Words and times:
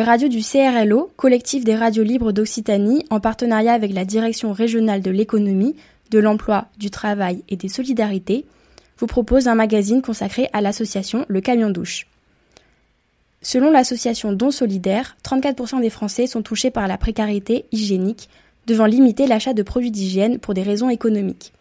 Les 0.00 0.06
radios 0.06 0.28
du 0.28 0.40
CRLO, 0.40 1.10
collectif 1.16 1.62
des 1.62 1.76
radios 1.76 2.02
libres 2.02 2.32
d'Occitanie, 2.32 3.04
en 3.10 3.20
partenariat 3.20 3.74
avec 3.74 3.92
la 3.92 4.06
Direction 4.06 4.54
régionale 4.54 5.02
de 5.02 5.10
l'économie, 5.10 5.76
de 6.10 6.18
l'emploi, 6.18 6.68
du 6.78 6.88
travail 6.88 7.44
et 7.50 7.56
des 7.56 7.68
solidarités, 7.68 8.46
vous 8.96 9.06
proposent 9.06 9.46
un 9.46 9.54
magazine 9.54 10.00
consacré 10.00 10.48
à 10.54 10.62
l'association 10.62 11.26
Le 11.28 11.42
Camion 11.42 11.68
Douche. 11.68 12.06
Selon 13.42 13.70
l'association 13.70 14.32
Don 14.32 14.50
Solidaire, 14.50 15.18
34% 15.22 15.82
des 15.82 15.90
Français 15.90 16.26
sont 16.26 16.40
touchés 16.40 16.70
par 16.70 16.88
la 16.88 16.96
précarité 16.96 17.66
hygiénique, 17.70 18.30
devant 18.66 18.86
limiter 18.86 19.26
l'achat 19.26 19.52
de 19.52 19.62
produits 19.62 19.90
d'hygiène 19.90 20.38
pour 20.38 20.54
des 20.54 20.62
raisons 20.62 20.88
économiques. 20.88 21.52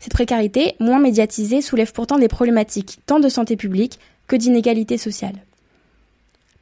Cette 0.00 0.12
précarité, 0.12 0.74
moins 0.80 1.00
médiatisée, 1.00 1.62
soulève 1.62 1.94
pourtant 1.94 2.18
des 2.18 2.28
problématiques 2.28 2.98
tant 3.06 3.20
de 3.20 3.30
santé 3.30 3.56
publique 3.56 3.98
que 4.26 4.36
d'inégalité 4.36 4.98
sociale. 4.98 5.36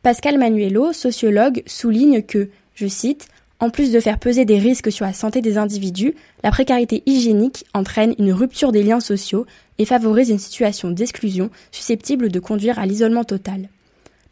Pascal 0.02 0.36
Manuelo, 0.36 0.92
sociologue, 0.92 1.62
souligne 1.64 2.22
que, 2.22 2.48
je 2.74 2.88
cite, 2.88 3.28
en 3.60 3.70
plus 3.70 3.92
de 3.92 4.00
faire 4.00 4.18
peser 4.18 4.44
des 4.44 4.58
risques 4.58 4.90
sur 4.90 5.06
la 5.06 5.12
santé 5.12 5.40
des 5.40 5.58
individus, 5.58 6.16
la 6.42 6.50
précarité 6.50 7.04
hygiénique 7.06 7.64
entraîne 7.72 8.16
une 8.18 8.32
rupture 8.32 8.72
des 8.72 8.82
liens 8.82 8.98
sociaux 8.98 9.46
et 9.78 9.84
favorise 9.84 10.30
une 10.30 10.40
situation 10.40 10.90
d'exclusion 10.90 11.50
susceptible 11.70 12.30
de 12.30 12.40
conduire 12.40 12.80
à 12.80 12.86
l'isolement 12.86 13.22
total. 13.22 13.68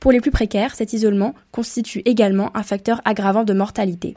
Pour 0.01 0.11
les 0.11 0.21
plus 0.21 0.33
précaires, 0.33 0.75
cet 0.75 0.93
isolement 0.93 1.37
constitue 1.53 2.03
également 2.05 2.51
un 2.57 2.65
facteur 2.65 3.01
aggravant 3.05 3.45
de 3.45 3.53
mortalité. 3.53 4.17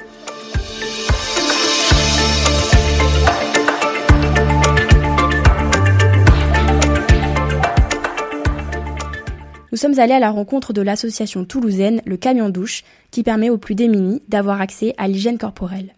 Nous 9.73 9.79
sommes 9.79 9.97
allés 9.97 10.13
à 10.13 10.19
la 10.19 10.29
rencontre 10.29 10.71
de 10.71 10.83
l'association 10.83 11.45
toulousaine 11.45 12.03
Le 12.05 12.15
Camion 12.15 12.49
Douche, 12.49 12.83
qui 13.09 13.23
permet 13.23 13.49
aux 13.49 13.57
plus 13.57 13.73
démunis 13.73 14.21
d'avoir 14.27 14.61
accès 14.61 14.93
à 14.99 15.07
l'hygiène 15.07 15.39
corporelle. 15.39 15.95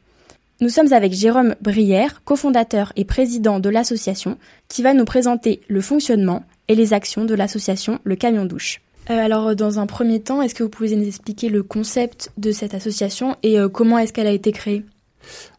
Nous 0.62 0.70
sommes 0.70 0.94
avec 0.94 1.12
Jérôme 1.12 1.56
Brière, 1.60 2.24
cofondateur 2.24 2.94
et 2.96 3.04
président 3.04 3.60
de 3.60 3.68
l'association, 3.68 4.38
qui 4.70 4.82
va 4.82 4.94
nous 4.94 5.04
présenter 5.04 5.60
le 5.68 5.82
fonctionnement 5.82 6.46
et 6.70 6.76
les 6.76 6.94
actions 6.94 7.26
de 7.26 7.36
l'association 7.36 8.00
Le 8.06 8.16
Camion 8.16 8.46
Douche. 8.46 8.80
Euh, 9.10 9.20
alors, 9.20 9.58
dans 9.58 9.78
un 9.78 9.88
premier 9.88 10.22
temps, 10.22 10.42
est-ce 10.42 10.56
que 10.56 10.64
vous 10.64 10.70
pouvez 10.70 10.96
nous 10.96 11.06
expliquer 11.06 11.50
le 11.50 11.62
concept 11.62 12.32
de 12.38 12.54
cette 12.54 12.76
association 12.76 13.36
et 13.44 13.60
euh, 13.60 13.68
comment 13.68 13.98
est-ce 13.98 14.14
qu'elle 14.14 14.28
a 14.28 14.32
été 14.32 14.54
créée? 14.54 14.86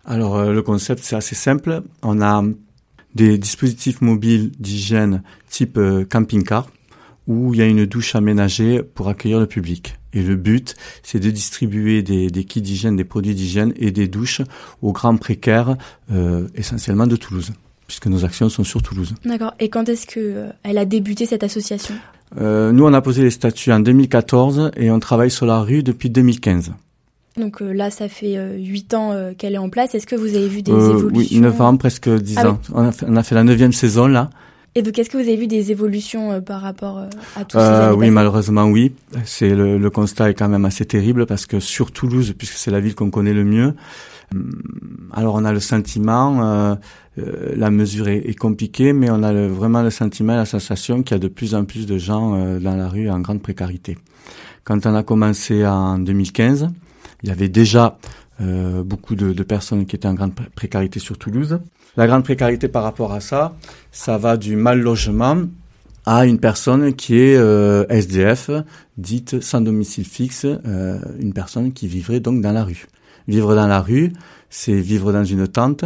Alors, 0.06 0.37
euh, 0.37 0.55
le 0.55 0.62
concept, 0.62 1.05
c'est 1.05 1.17
assez 1.17 1.34
simple. 1.34 1.83
On 2.03 2.22
a 2.22 2.42
des 3.14 3.37
dispositifs 3.37 4.00
mobiles 4.00 4.53
d'hygiène 4.53 5.22
type 5.50 5.78
camping-car 6.09 6.70
où 7.27 7.55
il 7.55 7.60
y 7.60 7.62
a 7.62 7.66
une 7.66 7.86
douche 7.86 8.14
aménagée 8.14 8.82
pour 8.82 9.08
accueillir 9.08 9.41
le 9.41 9.46
public. 9.46 9.96
Et 10.12 10.22
le 10.22 10.36
but, 10.36 10.77
c'est 11.02 11.20
de 11.20 11.30
distribuer 11.30 12.02
des, 12.02 12.30
des 12.30 12.44
kits 12.44 12.62
d'hygiène, 12.62 12.96
des 12.96 13.05
produits 13.05 13.34
d'hygiène 13.34 13.72
et 13.77 13.91
des 13.91 14.08
douches 14.08 14.41
aux 14.80 14.92
grands 14.92 15.16
précaires, 15.16 15.77
euh, 16.10 16.48
essentiellement 16.54 17.06
de 17.06 17.16
Toulouse, 17.16 17.52
puisque 17.86 18.06
nos 18.06 18.24
actions 18.24 18.48
sont 18.48 18.64
sur 18.64 18.82
Toulouse. 18.82 19.14
D'accord. 19.24 19.52
Et 19.60 19.69
quand 19.69 19.88
est-ce 19.88 20.06
que 20.06 20.20
euh, 20.20 20.50
elle 20.62 20.78
a 20.78 20.84
débuté 20.84 21.27
cette 21.27 21.44
association? 21.44 21.94
Euh, 22.38 22.72
Nous, 22.72 22.84
on 22.84 22.92
a 22.92 23.00
posé 23.00 23.22
les 23.22 23.30
statuts 23.30 23.72
en 23.72 23.80
2014 23.80 24.72
et 24.77 24.91
on 24.91 24.98
travaille 25.00 25.30
sur 25.30 25.47
la 25.47 25.60
rue 25.60 25.82
depuis 25.82 26.10
2015. 26.10 26.72
Donc 27.37 27.60
euh, 27.60 27.72
là, 27.72 27.91
ça 27.91 28.08
fait 28.08 28.38
euh, 28.38 28.56
huit 28.56 28.94
ans 28.94 29.12
qu'elle 29.37 29.54
est 29.54 29.58
en 29.58 29.69
place. 29.69 29.94
Est-ce 29.94 30.06
que 30.06 30.16
vous 30.16 30.34
avez 30.34 30.48
vu 30.48 30.62
des 30.62 30.72
évolutions 30.72 31.37
Oui, 31.37 31.41
9 31.41 31.60
ans, 31.60 31.76
presque 31.76 32.08
10 32.08 32.38
ah 32.38 32.50
ans. 32.50 32.58
On, 32.72 32.84
a 32.84 32.93
fait, 32.93 33.06
on 33.08 33.16
a 33.16 33.22
fait 33.22 33.34
la 33.34 33.44
neuvième 33.44 33.72
saison 33.72 34.06
là. 34.06 34.31
Et 34.76 34.82
donc, 34.82 34.98
est-ce 34.98 35.09
que 35.09 35.16
vous 35.16 35.22
avez 35.22 35.37
vu 35.37 35.47
des 35.47 35.70
évolutions 35.70 36.32
euh, 36.32 36.41
par 36.42 36.60
rapport 36.60 36.98
euh, 36.98 37.09
à 37.34 37.47
tout 37.47 37.59
ça 37.59 37.94
Oui, 37.94 38.10
malheureusement, 38.10 38.64
oui. 38.64 38.92
C'est 39.25 39.48
le, 39.48 39.78
le, 39.78 39.91
constat 39.91 40.28
est 40.28 40.34
quand 40.34 40.50
même 40.50 40.66
assez 40.66 40.84
terrible 40.84 41.25
parce 41.25 41.47
que 41.47 41.60
sur 41.60 41.92
Toulouse, 41.92 42.34
puisque 42.37 42.59
c'est 42.59 42.70
la 42.70 42.78
ville 42.78 42.94
qu'on 42.94 43.10
connaît 43.10 43.32
le 43.32 43.44
mieux, 43.44 43.72
hum, 44.34 44.50
alors 45.14 45.34
on 45.37 45.47
a 45.47 45.53
le 45.54 45.60
sentiment, 45.60 46.44
euh, 46.44 46.75
euh 47.19 47.54
la 47.56 47.70
mesure 47.70 48.09
est, 48.09 48.19
est, 48.19 48.34
compliquée, 48.34 48.92
mais 48.92 49.09
on 49.09 49.22
a 49.22 49.32
le, 49.32 49.47
vraiment 49.47 49.81
le 49.81 49.88
sentiment, 49.88 50.37
la 50.37 50.44
sensation 50.44 51.03
qu'il 51.03 51.14
y 51.14 51.20
a 51.20 51.20
de 51.20 51.28
plus 51.28 51.54
en 51.54 51.64
plus 51.64 51.87
de 51.87 51.97
gens 51.97 52.34
euh, 52.34 52.58
dans 52.60 52.76
la 52.76 52.91
rue 52.91 53.08
en 53.08 53.20
grande 53.20 53.41
précarité. 53.41 53.97
Quand 54.64 54.84
on 54.84 54.94
a 54.94 55.03
commencé 55.03 55.66
en 55.66 55.98
2015, 55.98 56.69
il 57.22 57.31
y 57.31 57.32
avait 57.32 57.48
déjà 57.48 57.97
euh, 58.41 58.82
beaucoup 58.82 59.14
de, 59.14 59.32
de, 59.32 59.42
personnes 59.42 59.86
qui 59.86 59.97
étaient 59.97 60.08
en 60.08 60.14
grande 60.14 60.34
précarité 60.54 61.00
sur 61.00 61.16
Toulouse. 61.16 61.58
La 61.97 62.06
grande 62.06 62.24
précarité 62.24 62.69
par 62.69 62.82
rapport 62.82 63.12
à 63.12 63.20
ça, 63.20 63.56
ça 63.92 64.19
va 64.19 64.36
du 64.36 64.56
mal 64.56 64.80
logement 64.80 65.44
à 66.04 66.26
une 66.26 66.38
personne 66.38 66.94
qui 66.94 67.19
est 67.19 67.36
euh, 67.36 67.84
SDF, 67.88 68.50
dite 68.98 69.41
sans 69.41 69.60
domicile 69.60 70.04
fixe, 70.04 70.44
euh, 70.44 71.00
une 71.19 71.32
personne 71.32 71.72
qui 71.72 71.88
vivrait 71.88 72.20
donc 72.20 72.42
dans 72.42 72.52
la 72.52 72.62
rue. 72.62 72.86
Vivre 73.26 73.54
dans 73.54 73.66
la 73.66 73.80
rue, 73.80 74.12
c'est 74.50 74.78
vivre 74.78 75.12
dans 75.12 75.25
une 75.25 75.48
tente, 75.48 75.84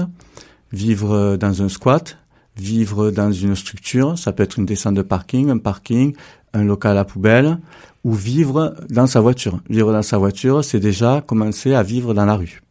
vivre 0.72 1.36
dans 1.36 1.62
un 1.62 1.68
squat, 1.68 2.18
vivre 2.56 3.10
dans 3.10 3.32
une 3.32 3.54
structure, 3.54 4.18
ça 4.18 4.32
peut 4.32 4.42
être 4.42 4.58
une 4.58 4.66
descente 4.66 4.94
de 4.94 5.02
parking, 5.02 5.50
un 5.50 5.58
parking, 5.58 6.14
un 6.52 6.64
local 6.64 6.98
à 6.98 7.04
poubelle, 7.04 7.58
ou 8.04 8.14
vivre 8.14 8.74
dans 8.88 9.06
sa 9.06 9.20
voiture. 9.20 9.60
Vivre 9.68 9.92
dans 9.92 10.02
sa 10.02 10.18
voiture, 10.18 10.64
c'est 10.64 10.80
déjà 10.80 11.22
commencer 11.26 11.74
à 11.74 11.82
vivre 11.82 12.14
dans 12.14 12.24
la 12.24 12.36
rue. 12.36 12.62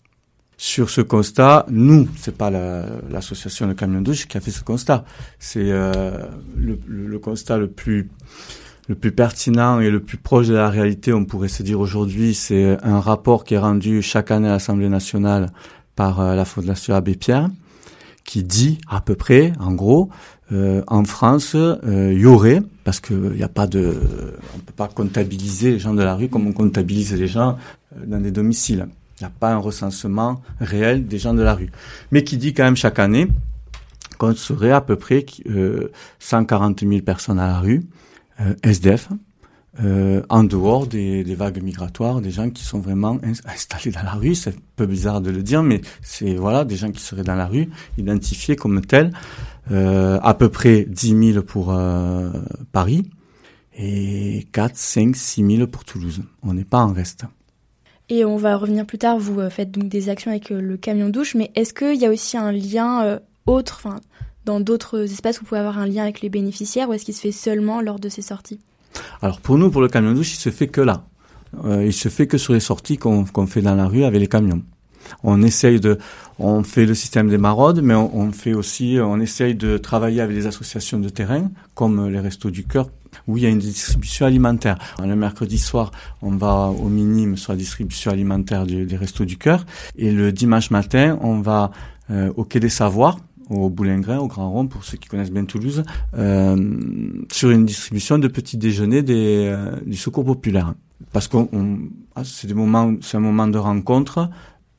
Sur 0.58 0.90
ce 0.90 1.02
constat, 1.02 1.66
nous, 1.70 2.10
c'est 2.18 2.36
pas 2.36 2.52
l'association 3.10 3.68
Le 3.68 3.76
Camion 3.76 4.02
Douche 4.02 4.28
qui 4.28 4.38
a 4.38 4.42
fait 4.42 4.52
ce 4.52 4.62
constat, 4.62 5.06
c'est 5.40 5.72
euh, 5.72 6.26
le, 6.58 6.78
le, 6.86 7.20
constat 7.20 7.58
le 7.58 7.70
plus 7.70 8.10
le 8.90 8.96
plus 8.96 9.12
pertinent 9.12 9.80
et 9.80 9.90
le 9.90 10.02
plus 10.02 10.18
proche 10.18 10.48
de 10.48 10.56
la 10.56 10.70
réalité, 10.70 11.14
on 11.14 11.24
pourrait 11.24 11.48
se 11.48 11.62
dire 11.64 11.80
aujourd'hui, 11.80 12.34
c'est 12.34 12.76
un 12.84 13.00
rapport 13.00 13.44
qui 13.46 13.54
est 13.54 13.60
rendu 13.60 14.02
chaque 14.02 14.32
année 14.32 14.48
à 14.48 14.54
l'Assemblée 14.54 14.90
nationale 14.90 15.52
par 15.96 16.20
euh, 16.20 16.36
la 16.36 16.44
Fondation 16.44 16.96
Abbé 16.96 17.16
Pierre, 17.16 17.50
qui 18.26 18.44
dit 18.44 18.80
à 18.90 19.00
peu 19.00 19.16
près, 19.16 19.54
en 19.60 19.74
gros, 19.74 20.10
euh, 20.52 20.82
en 20.88 21.04
France, 21.04 21.56
euh, 21.56 22.12
il 22.14 22.20
y 22.20 22.26
aurait, 22.26 22.62
parce 22.84 23.00
qu'il 23.00 23.18
n'y 23.18 23.44
a 23.44 23.50
pas 23.50 23.68
de, 23.68 23.96
on 24.56 24.60
peut 24.60 24.74
pas 24.76 24.88
comptabiliser 24.88 25.72
les 25.72 25.80
gens 25.80 25.94
de 25.94 26.02
la 26.02 26.16
rue 26.16 26.28
comme 26.28 26.48
on 26.48 26.54
comptabilise 26.54 27.14
les 27.14 27.28
gens 27.28 27.58
euh, 27.96 28.06
dans 28.06 28.20
des 28.20 28.32
domiciles. 28.32 28.88
Il 29.20 29.24
n'y 29.24 29.28
a 29.28 29.32
pas 29.38 29.52
un 29.52 29.58
recensement 29.58 30.42
réel 30.60 31.06
des 31.06 31.20
gens 31.20 31.34
de 31.34 31.42
la 31.42 31.54
rue. 31.54 31.70
Mais 32.12 32.24
qui 32.24 32.38
dit 32.38 32.54
quand 32.54 32.64
même 32.64 32.78
chaque 32.78 33.00
année 33.00 33.28
qu'on 34.18 34.36
serait 34.36 34.72
à 34.72 34.82
peu 34.82 34.96
près 34.96 35.26
euh, 35.50 35.92
140 36.20 36.82
000 36.82 37.02
personnes 37.02 37.40
à 37.40 37.48
la 37.48 37.60
rue, 37.60 37.84
euh, 38.42 38.54
SDF, 38.64 39.10
euh, 39.82 40.22
en 40.30 40.44
dehors 40.44 40.88
des, 40.88 41.24
des, 41.24 41.36
vagues 41.36 41.62
migratoires, 41.62 42.22
des 42.22 42.32
gens 42.32 42.50
qui 42.50 42.64
sont 42.64 42.80
vraiment 42.80 43.18
installés 43.46 43.92
dans 43.92 44.04
la 44.04 44.14
rue. 44.14 44.36
C'est 44.36 44.50
un 44.50 44.60
peu 44.76 44.86
bizarre 44.86 45.22
de 45.22 45.32
le 45.32 45.42
dire, 45.42 45.64
mais 45.64 45.82
c'est 46.02 46.36
voilà 46.36 46.66
des 46.66 46.76
gens 46.76 46.92
qui 46.92 47.02
seraient 47.02 47.24
dans 47.24 47.36
la 47.36 47.46
rue, 47.46 47.70
identifiés 47.98 48.56
comme 48.56 48.82
tels. 48.82 49.12
Euh, 49.72 50.20
à 50.22 50.34
peu 50.34 50.50
près 50.50 50.86
10 50.88 51.34
000 51.34 51.44
pour 51.44 51.72
euh, 51.72 52.32
Paris 52.72 53.10
et 53.78 54.48
4, 54.52 54.76
5, 54.76 55.16
6 55.16 55.58
000 55.58 55.68
pour 55.68 55.86
Toulouse. 55.86 56.24
On 56.44 56.54
n'est 56.54 56.64
pas 56.64 56.80
en 56.80 56.92
reste. 56.92 57.26
Et 58.10 58.26
on 58.26 58.38
va 58.38 58.56
revenir 58.56 58.86
plus 58.86 58.98
tard, 58.98 59.20
vous 59.20 59.40
euh, 59.40 59.50
faites 59.52 59.70
donc 59.72 59.88
des 59.88 60.10
actions 60.10 60.32
avec 60.32 60.50
le 60.50 60.78
camion 60.78 61.10
douche, 61.10 61.36
mais 61.36 61.52
est-ce 61.54 61.74
qu'il 61.74 61.96
y 61.96 62.06
a 62.06 62.10
aussi 62.10 62.38
un 62.38 62.52
lien 62.52 63.20
autre, 63.46 63.80
enfin, 63.84 64.00
dans 64.46 64.60
d'autres 64.60 65.02
espaces 65.04 65.40
vous 65.40 65.46
pouvez 65.46 65.60
avoir 65.60 65.78
un 65.78 65.86
lien 65.86 66.04
avec 66.04 66.22
les 66.22 66.30
bénéficiaires, 66.30 66.90
ou 66.90 66.94
est-ce 66.94 67.06
qu'il 67.06 67.14
se 67.14 67.22
fait 67.22 67.32
seulement 67.32 67.82
lors 67.82 68.00
de 68.00 68.10
ces 68.10 68.24
sorties? 68.24 68.60
Alors 69.22 69.40
pour 69.40 69.58
nous, 69.58 69.70
pour 69.70 69.82
le 69.82 69.88
camion 69.88 70.14
douche, 70.14 70.34
il 70.34 70.40
se 70.40 70.50
fait 70.50 70.68
que 70.68 70.82
là. 70.82 71.06
Euh, 71.66 71.86
il 71.86 71.94
se 71.94 72.10
fait 72.10 72.28
que 72.28 72.38
sur 72.38 72.54
les 72.54 72.60
sorties 72.60 72.98
qu'on 72.98 73.26
fait 73.48 73.62
dans 73.62 73.76
la 73.76 73.88
rue 73.88 74.04
avec 74.04 74.20
les 74.20 74.28
camions. 74.28 74.64
On 75.24 75.42
essaye 75.42 75.80
de, 75.80 75.98
on 76.38 76.64
fait 76.64 76.86
le 76.86 76.94
système 76.94 77.30
des 77.30 77.38
maraudes, 77.38 77.82
mais 77.82 77.94
on, 77.96 78.32
fait 78.32 78.54
aussi, 78.54 78.98
on 79.02 79.20
essaye 79.20 79.56
de 79.56 79.78
travailler 79.78 80.22
avec 80.22 80.36
les 80.36 80.48
associations 80.48 81.00
de 81.00 81.10
terrain, 81.10 81.50
comme 81.76 82.10
les 82.10 82.20
Restos 82.20 82.52
du 82.52 82.64
Cœur, 82.64 82.90
où 83.28 83.38
il 83.38 83.44
y 83.44 83.46
a 83.46 83.50
une 83.50 83.60
distribution 83.60 84.26
alimentaire. 84.26 84.78
Le 85.00 85.16
mercredi 85.16 85.58
soir, 85.58 85.92
on 86.22 86.32
va 86.32 86.68
au 86.68 86.90
minime 86.90 87.38
sur 87.38 87.54
la 87.54 87.58
distribution 87.58 88.12
alimentaire 88.12 88.66
des 88.66 88.98
Restos 88.98 89.26
du 89.26 89.38
Cœur, 89.38 89.66
et 89.98 90.12
le 90.12 90.32
dimanche 90.32 90.72
matin, 90.72 91.18
on 91.22 91.42
va 91.42 91.72
euh, 92.12 92.32
au 92.38 92.44
Quai 92.44 92.60
des 92.60 92.70
Savoirs, 92.70 93.20
au 93.50 93.70
Boulingrin, 93.70 94.20
au 94.20 94.28
Grand 94.28 94.50
Rond, 94.50 94.68
pour 94.68 94.84
ceux 94.84 94.98
qui 94.98 95.08
connaissent 95.08 95.32
bien 95.32 95.46
Toulouse, 95.46 95.84
euh, 96.18 96.56
sur 97.32 97.50
une 97.50 97.66
distribution 97.66 98.18
de 98.18 98.28
petits 98.28 98.58
déjeuners 98.58 99.02
des, 99.02 99.48
euh, 99.50 99.76
du 99.86 99.98
secours 99.98 100.26
populaire. 100.26 100.74
Parce 101.14 101.28
qu'on, 101.28 101.48
ah, 102.16 102.24
c'est 102.24 102.48
c'est 103.02 103.18
un 103.18 103.20
moment 103.20 103.48
de 103.48 103.58
rencontre 103.58 104.30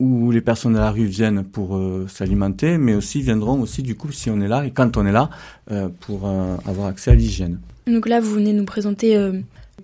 où 0.01 0.31
les 0.31 0.41
personnes 0.41 0.73
de 0.73 0.79
la 0.79 0.89
rue 0.89 1.05
viennent 1.05 1.43
pour 1.43 1.75
euh, 1.75 2.07
s'alimenter, 2.07 2.79
mais 2.79 2.95
aussi 2.95 3.21
viendront 3.21 3.61
aussi 3.61 3.83
du 3.83 3.95
coup 3.95 4.11
si 4.11 4.31
on 4.31 4.41
est 4.41 4.47
là 4.47 4.65
et 4.65 4.71
quand 4.71 4.97
on 4.97 5.05
est 5.05 5.11
là 5.11 5.29
euh, 5.69 5.89
pour 6.01 6.21
euh, 6.25 6.57
avoir 6.65 6.87
accès 6.87 7.11
à 7.11 7.15
l'hygiène. 7.15 7.59
Donc 7.85 8.09
là, 8.09 8.19
vous 8.19 8.31
venez 8.31 8.53
nous 8.53 8.65
présenter 8.65 9.17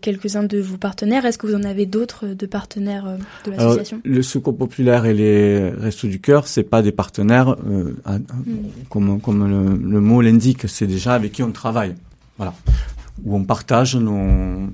quelques-uns 0.02 0.44
de 0.44 0.60
vos 0.60 0.78
partenaires. 0.78 1.26
Est-ce 1.26 1.38
que 1.38 1.48
vous 1.48 1.56
en 1.56 1.64
avez 1.64 1.86
d'autres 1.86 2.28
de 2.28 2.46
partenaires 2.46 3.18
de 3.46 3.52
l'association? 3.52 4.02
Le 4.04 4.22
Secours 4.22 4.56
populaire 4.56 5.06
et 5.06 5.14
les 5.14 5.70
Restos 5.70 6.08
du 6.08 6.20
Cœur, 6.20 6.48
c'est 6.48 6.64
pas 6.64 6.82
des 6.82 6.92
partenaires 6.92 7.56
à, 8.06 8.20
mm. 8.20 8.24
comme, 8.90 9.20
comme 9.20 9.48
le, 9.48 9.76
le 9.76 10.00
mot 10.00 10.22
l'indique. 10.22 10.68
C'est 10.68 10.88
déjà 10.88 11.16
avec 11.16 11.32
qui 11.32 11.44
on 11.44 11.52
travaille. 11.52 11.96
Voilà, 12.38 12.54
où 13.26 13.36
on 13.36 13.44
partage 13.44 13.96
nos 13.96 14.70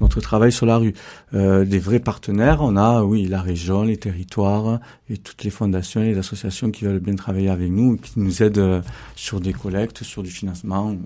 notre 0.00 0.20
travail 0.20 0.52
sur 0.52 0.66
la 0.66 0.76
rue. 0.78 0.94
Euh, 1.34 1.64
des 1.64 1.78
vrais 1.78 2.00
partenaires, 2.00 2.58
on 2.60 2.76
a, 2.76 3.02
oui, 3.02 3.26
la 3.26 3.40
région, 3.40 3.82
les 3.82 3.96
territoires 3.96 4.80
et 5.08 5.16
toutes 5.16 5.44
les 5.44 5.50
fondations 5.50 6.02
et 6.02 6.08
les 6.08 6.18
associations 6.18 6.70
qui 6.70 6.84
veulent 6.84 7.00
bien 7.00 7.14
travailler 7.14 7.48
avec 7.48 7.70
nous, 7.70 7.96
qui 7.96 8.18
nous 8.18 8.42
aident 8.42 8.58
euh, 8.58 8.80
sur 9.14 9.40
des 9.40 9.52
collectes, 9.52 10.02
sur 10.02 10.22
du 10.22 10.30
financement. 10.30 10.96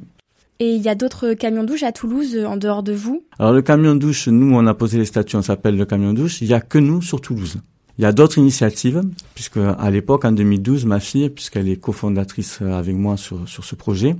Et 0.58 0.74
il 0.74 0.82
y 0.82 0.88
a 0.88 0.94
d'autres 0.94 1.32
camions 1.32 1.64
douches 1.64 1.84
à 1.84 1.92
Toulouse 1.92 2.38
en 2.46 2.56
dehors 2.56 2.82
de 2.82 2.92
vous? 2.92 3.22
Alors 3.38 3.52
le 3.52 3.62
camion 3.62 3.94
douche, 3.94 4.28
nous 4.28 4.54
on 4.54 4.66
a 4.66 4.74
posé 4.74 4.98
les 4.98 5.06
statuts, 5.06 5.36
on 5.36 5.42
s'appelle 5.42 5.76
le 5.76 5.86
camion 5.86 6.12
douche. 6.12 6.42
Il 6.42 6.48
y 6.48 6.54
a 6.54 6.60
que 6.60 6.78
nous 6.78 7.00
sur 7.00 7.20
Toulouse. 7.20 7.58
Il 7.98 8.02
y 8.02 8.06
a 8.06 8.12
d'autres 8.12 8.38
initiatives, 8.38 9.02
puisque 9.34 9.58
à 9.58 9.90
l'époque, 9.90 10.24
en 10.24 10.32
2012, 10.32 10.86
ma 10.86 11.00
fille, 11.00 11.28
puisqu'elle 11.28 11.68
est 11.68 11.76
cofondatrice 11.76 12.62
avec 12.62 12.94
moi 12.94 13.18
sur, 13.18 13.46
sur 13.46 13.62
ce 13.62 13.74
projet, 13.74 14.16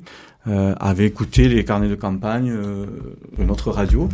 euh, 0.49 0.75
avait 0.81 1.07
écouté 1.07 1.49
les 1.49 1.65
carnets 1.65 1.89
de 1.89 1.95
campagne 1.95 2.51
euh, 2.51 2.87
de 3.39 3.45
notre 3.45 3.71
radio, 3.71 4.09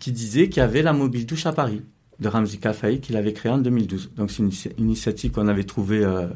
qui 0.00 0.10
disait 0.10 0.48
qu'il 0.48 0.60
y 0.60 0.64
avait 0.64 0.82
la 0.82 0.92
mobile 0.92 1.26
douche 1.26 1.46
à 1.46 1.52
Paris, 1.52 1.82
de 2.18 2.28
Ramzi 2.28 2.58
Kafaï, 2.58 3.00
qu'il 3.00 3.16
avait 3.16 3.32
créée 3.32 3.52
en 3.52 3.58
2012. 3.58 4.10
Donc 4.16 4.30
c'est 4.30 4.42
une 4.42 4.50
initiative 4.78 5.30
qu'on 5.30 5.46
avait 5.46 5.64
trouvée 5.64 6.04
euh, 6.04 6.26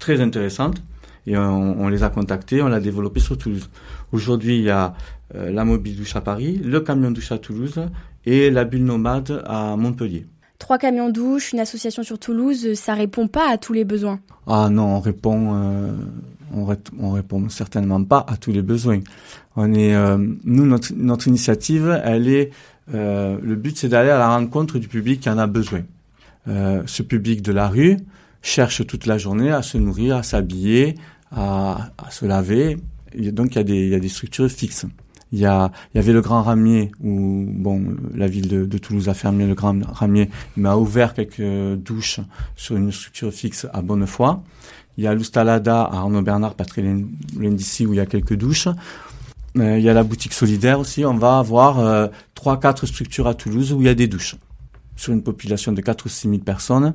très 0.00 0.20
intéressante, 0.20 0.82
et 1.26 1.36
on, 1.36 1.80
on, 1.80 1.88
les 1.88 2.02
a 2.02 2.08
contactés, 2.08 2.60
on 2.62 2.68
l'a 2.68 2.80
développée 2.80 3.20
sur 3.20 3.38
Toulouse. 3.38 3.70
Aujourd'hui, 4.10 4.56
il 4.56 4.64
y 4.64 4.70
a 4.70 4.94
euh, 5.36 5.52
la 5.52 5.64
mobile 5.64 5.96
douche 5.96 6.16
à 6.16 6.20
Paris, 6.20 6.60
le 6.64 6.80
camion 6.80 7.12
douche 7.12 7.30
à 7.30 7.38
Toulouse 7.38 7.80
et 8.26 8.50
la 8.50 8.64
bulle 8.64 8.84
nomade 8.84 9.42
à 9.46 9.76
Montpellier 9.76 10.26
trois 10.62 10.78
camions 10.78 11.10
douches, 11.10 11.52
une 11.52 11.58
association 11.58 12.04
sur 12.04 12.20
Toulouse, 12.20 12.74
ça 12.74 12.94
répond 12.94 13.26
pas 13.26 13.50
à 13.50 13.58
tous 13.58 13.72
les 13.72 13.84
besoins. 13.84 14.20
Ah 14.46 14.68
non, 14.70 14.96
on 14.96 15.00
répond, 15.00 15.56
euh, 15.56 15.92
on, 16.52 17.10
répond 17.10 17.48
certainement 17.48 18.02
pas 18.04 18.24
à 18.28 18.36
tous 18.36 18.52
les 18.52 18.62
besoins. 18.62 19.00
On 19.56 19.72
est, 19.74 19.94
euh, 19.94 20.18
nous 20.44 20.66
notre, 20.66 20.92
notre 20.94 21.28
initiative, 21.28 22.00
elle 22.04 22.28
est, 22.28 22.50
euh, 22.94 23.38
le 23.42 23.54
but 23.56 23.76
c'est 23.76 23.88
d'aller 23.88 24.10
à 24.10 24.18
la 24.18 24.28
rencontre 24.28 24.78
du 24.78 24.88
public 24.88 25.20
qui 25.20 25.30
en 25.30 25.38
a 25.38 25.46
besoin. 25.46 25.82
ce 26.46 27.02
public 27.02 27.42
de 27.42 27.52
la 27.52 27.68
rue 27.68 27.98
cherche 28.42 28.84
toute 28.86 29.06
la 29.06 29.18
journée 29.18 29.52
à 29.52 29.62
se 29.62 29.78
nourrir, 29.78 30.16
à 30.16 30.22
s'habiller, 30.22 30.96
à, 31.30 31.90
à, 31.98 32.10
se 32.10 32.26
laver. 32.26 32.76
Donc 33.16 33.54
il 33.54 33.56
y 33.56 33.58
a 33.58 33.64
des, 33.64 33.84
il 33.84 33.88
y 33.88 33.94
a 33.94 34.00
des 34.00 34.08
structures 34.08 34.50
fixes. 34.50 34.86
Il 35.32 35.38
y, 35.38 35.46
a, 35.46 35.72
il 35.92 35.96
y 35.96 35.98
avait 35.98 36.12
le 36.12 36.20
Grand 36.20 36.42
Ramier 36.42 36.92
où 37.02 37.46
bon 37.48 37.96
la 38.14 38.26
ville 38.26 38.48
de, 38.48 38.66
de 38.66 38.78
Toulouse 38.78 39.08
a 39.08 39.14
fermé 39.14 39.46
le 39.46 39.54
Grand 39.54 39.78
Ramier, 39.90 40.28
mais 40.58 40.68
a 40.68 40.76
ouvert 40.76 41.14
quelques 41.14 41.78
douches 41.78 42.20
sur 42.54 42.76
une 42.76 42.92
structure 42.92 43.32
fixe 43.32 43.66
à 43.72 43.80
Bonnefoy. 43.80 44.36
Il 44.98 45.04
y 45.04 45.06
a 45.06 45.14
l'Oustalada 45.14 45.82
à 45.82 45.96
Arnaud 45.96 46.22
Bernard, 46.22 46.54
pas 46.54 46.64
très 46.64 46.82
loin 46.82 47.50
d'ici, 47.50 47.86
où 47.86 47.92
il 47.92 47.96
y 47.96 48.00
a 48.00 48.06
quelques 48.06 48.36
douches. 48.36 48.68
Euh, 49.58 49.78
il 49.78 49.84
y 49.84 49.88
a 49.88 49.94
la 49.94 50.04
boutique 50.04 50.32
solidaire 50.32 50.80
aussi. 50.80 51.04
On 51.04 51.16
va 51.16 51.38
avoir 51.38 51.78
euh, 51.78 52.08
trois, 52.34 52.58
quatre 52.58 52.86
structures 52.86 53.26
à 53.26 53.34
Toulouse 53.34 53.72
où 53.72 53.80
il 53.80 53.86
y 53.86 53.88
a 53.88 53.94
des 53.94 54.06
douches. 54.06 54.36
Sur 54.96 55.12
une 55.12 55.22
population 55.22 55.72
de 55.72 55.80
4 55.80 56.06
ou 56.06 56.08
6 56.08 56.28
000 56.28 56.38
personnes, 56.42 56.94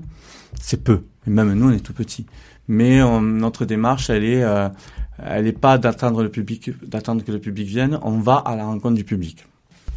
c'est 0.62 0.84
peu. 0.84 1.02
Et 1.26 1.30
même 1.30 1.54
nous, 1.54 1.70
on 1.70 1.72
est 1.72 1.80
tout 1.80 1.94
petit. 1.94 2.26
Mais 2.68 3.00
notre 3.22 3.66
démarche, 3.66 4.10
elle 4.10 4.24
est, 4.24 4.44
euh, 4.44 4.70
elle 5.18 5.46
n'est 5.46 5.52
pas 5.52 5.78
d'attendre 5.78 6.22
le 6.22 6.30
public, 6.30 6.72
d'attendre 6.88 7.24
que 7.24 7.32
le 7.32 7.40
public 7.40 7.68
vienne. 7.68 8.00
On 8.04 8.20
va 8.20 8.36
à 8.36 8.56
la 8.56 8.66
rencontre 8.66 8.96
du 8.96 9.04
public 9.04 9.46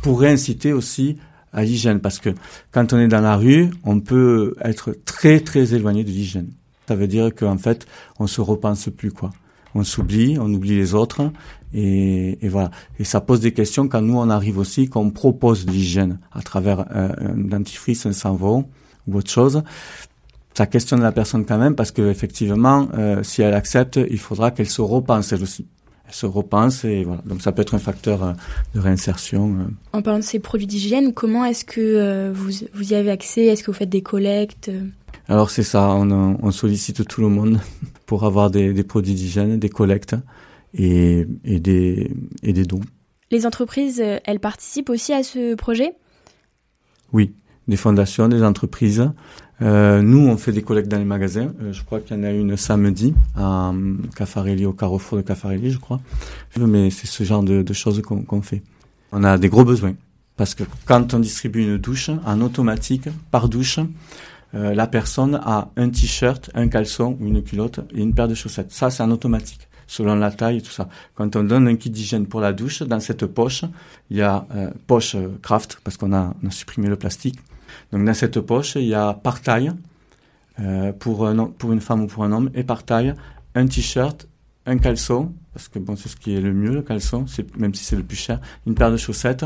pour 0.02 0.20
réinciter 0.20 0.73
aussi 0.73 1.17
à 1.52 1.64
l'hygiène, 1.64 2.00
parce 2.00 2.19
que 2.19 2.31
quand 2.70 2.93
on 2.93 2.99
est 2.99 3.08
dans 3.08 3.20
la 3.20 3.37
rue, 3.37 3.70
on 3.85 4.00
peut 4.00 4.55
être 4.62 4.97
très 5.05 5.41
très 5.41 5.75
éloigné 5.75 6.05
de 6.05 6.11
l'hygiène. 6.11 6.50
Ça 6.90 6.96
veut 6.96 7.06
dire 7.06 7.32
qu'en 7.32 7.56
fait, 7.56 7.87
on 8.19 8.26
se 8.26 8.40
repense 8.40 8.88
plus 8.88 9.12
quoi. 9.12 9.31
On 9.76 9.84
s'oublie, 9.84 10.38
on 10.40 10.52
oublie 10.52 10.75
les 10.75 10.92
autres, 10.94 11.31
et, 11.72 12.37
voilà. 12.48 12.72
Et 12.98 13.04
ça 13.04 13.20
pose 13.20 13.38
des 13.38 13.52
questions 13.52 13.87
quand 13.87 14.00
nous 14.00 14.19
on 14.19 14.28
arrive 14.28 14.58
aussi, 14.58 14.88
qu'on 14.88 15.10
propose 15.10 15.66
l'hygiène 15.66 16.19
à 16.32 16.42
travers 16.42 16.81
un, 16.90 17.10
un 17.10 17.37
dentifrice, 17.37 18.06
un 18.06 18.12
savon 18.12 18.69
ou 19.06 19.19
autre 19.19 19.31
chose 19.31 19.62
ça 20.52 20.66
questionne 20.66 21.00
la 21.00 21.12
personne 21.12 21.44
quand 21.44 21.58
même 21.58 21.76
parce 21.76 21.92
que 21.92 22.10
effectivement, 22.10 22.88
euh, 22.94 23.22
si 23.22 23.40
elle 23.40 23.54
accepte, 23.54 24.00
il 24.10 24.19
faudra 24.19 24.50
qu'elle 24.50 24.69
se 24.69 24.82
repense 24.82 25.32
elle 25.32 25.44
aussi. 25.44 25.69
Elle 26.08 26.14
se 26.14 26.26
repense 26.26 26.84
et 26.84 27.04
voilà. 27.04 27.22
Donc 27.25 27.40
ça 27.40 27.52
peut 27.52 27.62
être 27.62 27.76
un 27.76 27.78
facteur 27.78 28.25
euh, 28.25 28.32
de 28.75 28.81
réinsertion. 28.81 29.54
Euh. 29.60 29.96
En 29.96 30.02
parlant 30.02 30.19
de 30.19 30.25
ces 30.25 30.40
produits 30.40 30.66
d'hygiène, 30.66 31.12
comment 31.12 31.44
est-ce 31.44 31.64
que 31.64 32.32
vous, 32.34 32.50
vous 32.75 32.92
y 32.92 32.96
avez 32.96 33.12
accès? 33.12 33.46
Est-ce 33.46 33.62
que 33.62 33.70
vous 33.70 33.76
faites 33.76 33.88
des 33.88 34.02
collectes? 34.02 34.72
Alors 35.30 35.48
c'est 35.48 35.62
ça, 35.62 35.90
on, 35.90 36.10
on, 36.42 36.50
sollicite 36.50 37.06
tout 37.06 37.20
le 37.20 37.28
monde 37.28 37.60
pour 38.06 38.24
avoir 38.24 38.50
des, 38.50 38.72
des 38.72 38.82
produits 38.82 39.14
d'hygiène, 39.14 39.60
des 39.60 39.68
collectes 39.68 40.16
et, 40.74 41.24
et, 41.44 41.60
des, 41.60 42.10
et 42.42 42.52
des 42.52 42.64
dons. 42.64 42.80
Les 43.30 43.46
entreprises, 43.46 44.02
elles 44.24 44.40
participent 44.40 44.90
aussi 44.90 45.12
à 45.12 45.22
ce 45.22 45.54
projet? 45.54 45.92
Oui, 47.12 47.32
des 47.68 47.76
fondations, 47.76 48.26
des 48.26 48.42
entreprises. 48.42 49.08
Euh, 49.62 50.02
nous, 50.02 50.18
on 50.18 50.36
fait 50.36 50.50
des 50.50 50.62
collectes 50.62 50.88
dans 50.88 50.98
les 50.98 51.04
magasins. 51.04 51.52
Euh, 51.62 51.72
je 51.72 51.84
crois 51.84 52.00
qu'il 52.00 52.16
y 52.16 52.18
en 52.18 52.24
a 52.24 52.32
une 52.32 52.56
samedi 52.56 53.14
à 53.36 53.70
euh, 53.70 53.94
Cafarelli, 54.16 54.66
au 54.66 54.72
carrefour 54.72 55.18
de 55.18 55.22
Cafarelli, 55.22 55.70
je 55.70 55.78
crois. 55.78 56.00
Mais 56.58 56.90
c'est 56.90 57.06
ce 57.06 57.22
genre 57.22 57.44
de, 57.44 57.62
de 57.62 57.72
choses 57.72 58.02
qu'on 58.02 58.42
fait. 58.42 58.62
On 59.12 59.22
a 59.22 59.38
des 59.38 59.48
gros 59.48 59.64
besoins. 59.64 59.94
Parce 60.36 60.56
que 60.56 60.64
quand 60.86 61.14
on 61.14 61.20
distribue 61.20 61.62
une 61.62 61.78
douche, 61.78 62.10
en 62.26 62.40
automatique, 62.40 63.08
par 63.30 63.48
douche, 63.48 63.78
euh, 64.55 64.75
la 64.75 64.87
personne 64.87 65.41
a 65.44 65.69
un 65.76 65.91
t-shirt, 65.91 66.50
un 66.55 66.69
caleçon 66.69 67.17
ou 67.20 67.26
une 67.26 67.43
culotte 67.43 67.81
et 67.94 68.00
une 68.00 68.14
paire 68.14 68.29
de 68.29 68.35
chaussettes. 68.35 68.73
Ça, 68.73 68.91
c'est 68.91 69.02
en 69.02 69.11
automatique, 69.11 69.69
selon 69.87 70.14
la 70.17 70.31
taille 70.31 70.58
et 70.58 70.62
tout 70.62 70.73
ça. 70.73 70.88
Quand 71.14 71.37
on 71.37 71.44
donne 71.44 71.69
un 71.69 71.76
kit 71.76 71.91
d'hygiène 71.91 72.26
pour 72.26 72.41
la 72.41 72.52
douche, 72.52 72.82
dans 72.82 73.00
cette 73.00 73.26
poche, 73.26 73.64
il 74.11 74.17
y 74.17 74.23
a 74.23 74.47
poche 74.87 75.17
craft, 75.43 75.79
parce 75.85 75.97
qu'on 75.97 76.12
a, 76.12 76.35
on 76.43 76.49
a 76.49 76.50
supprimé 76.50 76.88
le 76.88 76.97
plastique 76.97 77.38
donc 77.93 78.05
dans 78.05 78.14
cette 78.14 78.41
poche, 78.41 78.76
il 78.76 78.87
y 78.87 78.94
a 78.94 79.14
par 79.14 79.41
taille, 79.41 79.73
euh, 80.61 80.93
pour, 80.93 81.26
un, 81.26 81.47
pour 81.47 81.73
une 81.73 81.81
femme 81.81 82.02
ou 82.02 82.06
pour 82.06 82.25
un 82.25 82.32
homme, 82.32 82.50
et 82.55 82.64
par 82.64 82.85
taille, 82.85 83.14
un 83.55 83.67
t-shirt, 83.67 84.29
un 84.67 84.79
caleçon, 84.79 85.32
parce 85.52 85.69
que 85.69 85.79
bon, 85.79 85.97
c'est 85.97 86.08
ce 86.08 86.17
qui 86.17 86.35
est 86.35 86.41
le 86.41 86.52
mieux, 86.52 86.73
le 86.73 86.82
caleçon, 86.82 87.26
c'est, 87.26 87.57
même 87.57 87.75
si 87.75 87.85
c'est 87.85 87.97
le 87.97 88.02
plus 88.02 88.16
cher, 88.16 88.40
une 88.66 88.75
paire 88.75 88.92
de 88.92 88.97
chaussettes, 88.97 89.45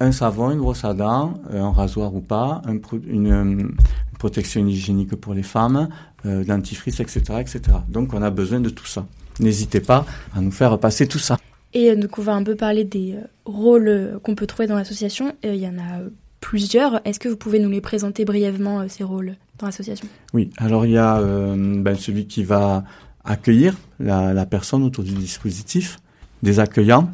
un 0.00 0.12
savon, 0.12 0.50
une 0.50 0.58
brosse 0.58 0.84
à 0.84 0.94
dents, 0.94 1.34
euh, 1.52 1.62
un 1.62 1.72
rasoir 1.72 2.14
ou 2.14 2.20
pas, 2.20 2.62
un 2.66 2.78
une, 3.06 3.26
une, 3.26 3.74
protection 4.18 4.66
hygiénique 4.66 5.16
pour 5.16 5.32
les 5.32 5.42
femmes, 5.42 5.88
euh, 6.26 6.44
dentifrice, 6.44 7.00
etc., 7.00 7.22
etc. 7.40 7.60
Donc 7.88 8.12
on 8.12 8.20
a 8.20 8.30
besoin 8.30 8.60
de 8.60 8.68
tout 8.68 8.86
ça. 8.86 9.06
N'hésitez 9.38 9.80
pas 9.80 10.04
à 10.34 10.42
nous 10.42 10.50
faire 10.50 10.78
passer 10.78 11.06
tout 11.06 11.18
ça. 11.18 11.38
Et 11.72 11.94
donc 11.94 12.18
on 12.18 12.22
va 12.22 12.34
un 12.34 12.42
peu 12.42 12.56
parler 12.56 12.84
des 12.84 13.14
euh, 13.14 13.26
rôles 13.44 14.18
qu'on 14.22 14.34
peut 14.34 14.46
trouver 14.46 14.66
dans 14.66 14.76
l'association. 14.76 15.34
Il 15.42 15.56
y 15.56 15.66
en 15.66 15.78
a 15.78 16.00
plusieurs. 16.40 17.00
Est-ce 17.06 17.20
que 17.20 17.28
vous 17.28 17.36
pouvez 17.36 17.58
nous 17.58 17.70
les 17.70 17.80
présenter 17.80 18.24
brièvement, 18.24 18.80
euh, 18.80 18.86
ces 18.88 19.04
rôles 19.04 19.36
dans 19.58 19.66
l'association? 19.66 20.08
Oui, 20.32 20.50
alors 20.56 20.86
il 20.86 20.92
y 20.92 20.98
a 20.98 21.18
euh, 21.18 21.54
ben, 21.82 21.96
celui 21.96 22.26
qui 22.26 22.42
va 22.42 22.84
accueillir 23.24 23.76
la, 24.00 24.32
la, 24.32 24.46
personne 24.46 24.82
autour 24.82 25.04
du 25.04 25.12
dispositif, 25.12 25.98
des 26.42 26.58
accueillants. 26.58 27.10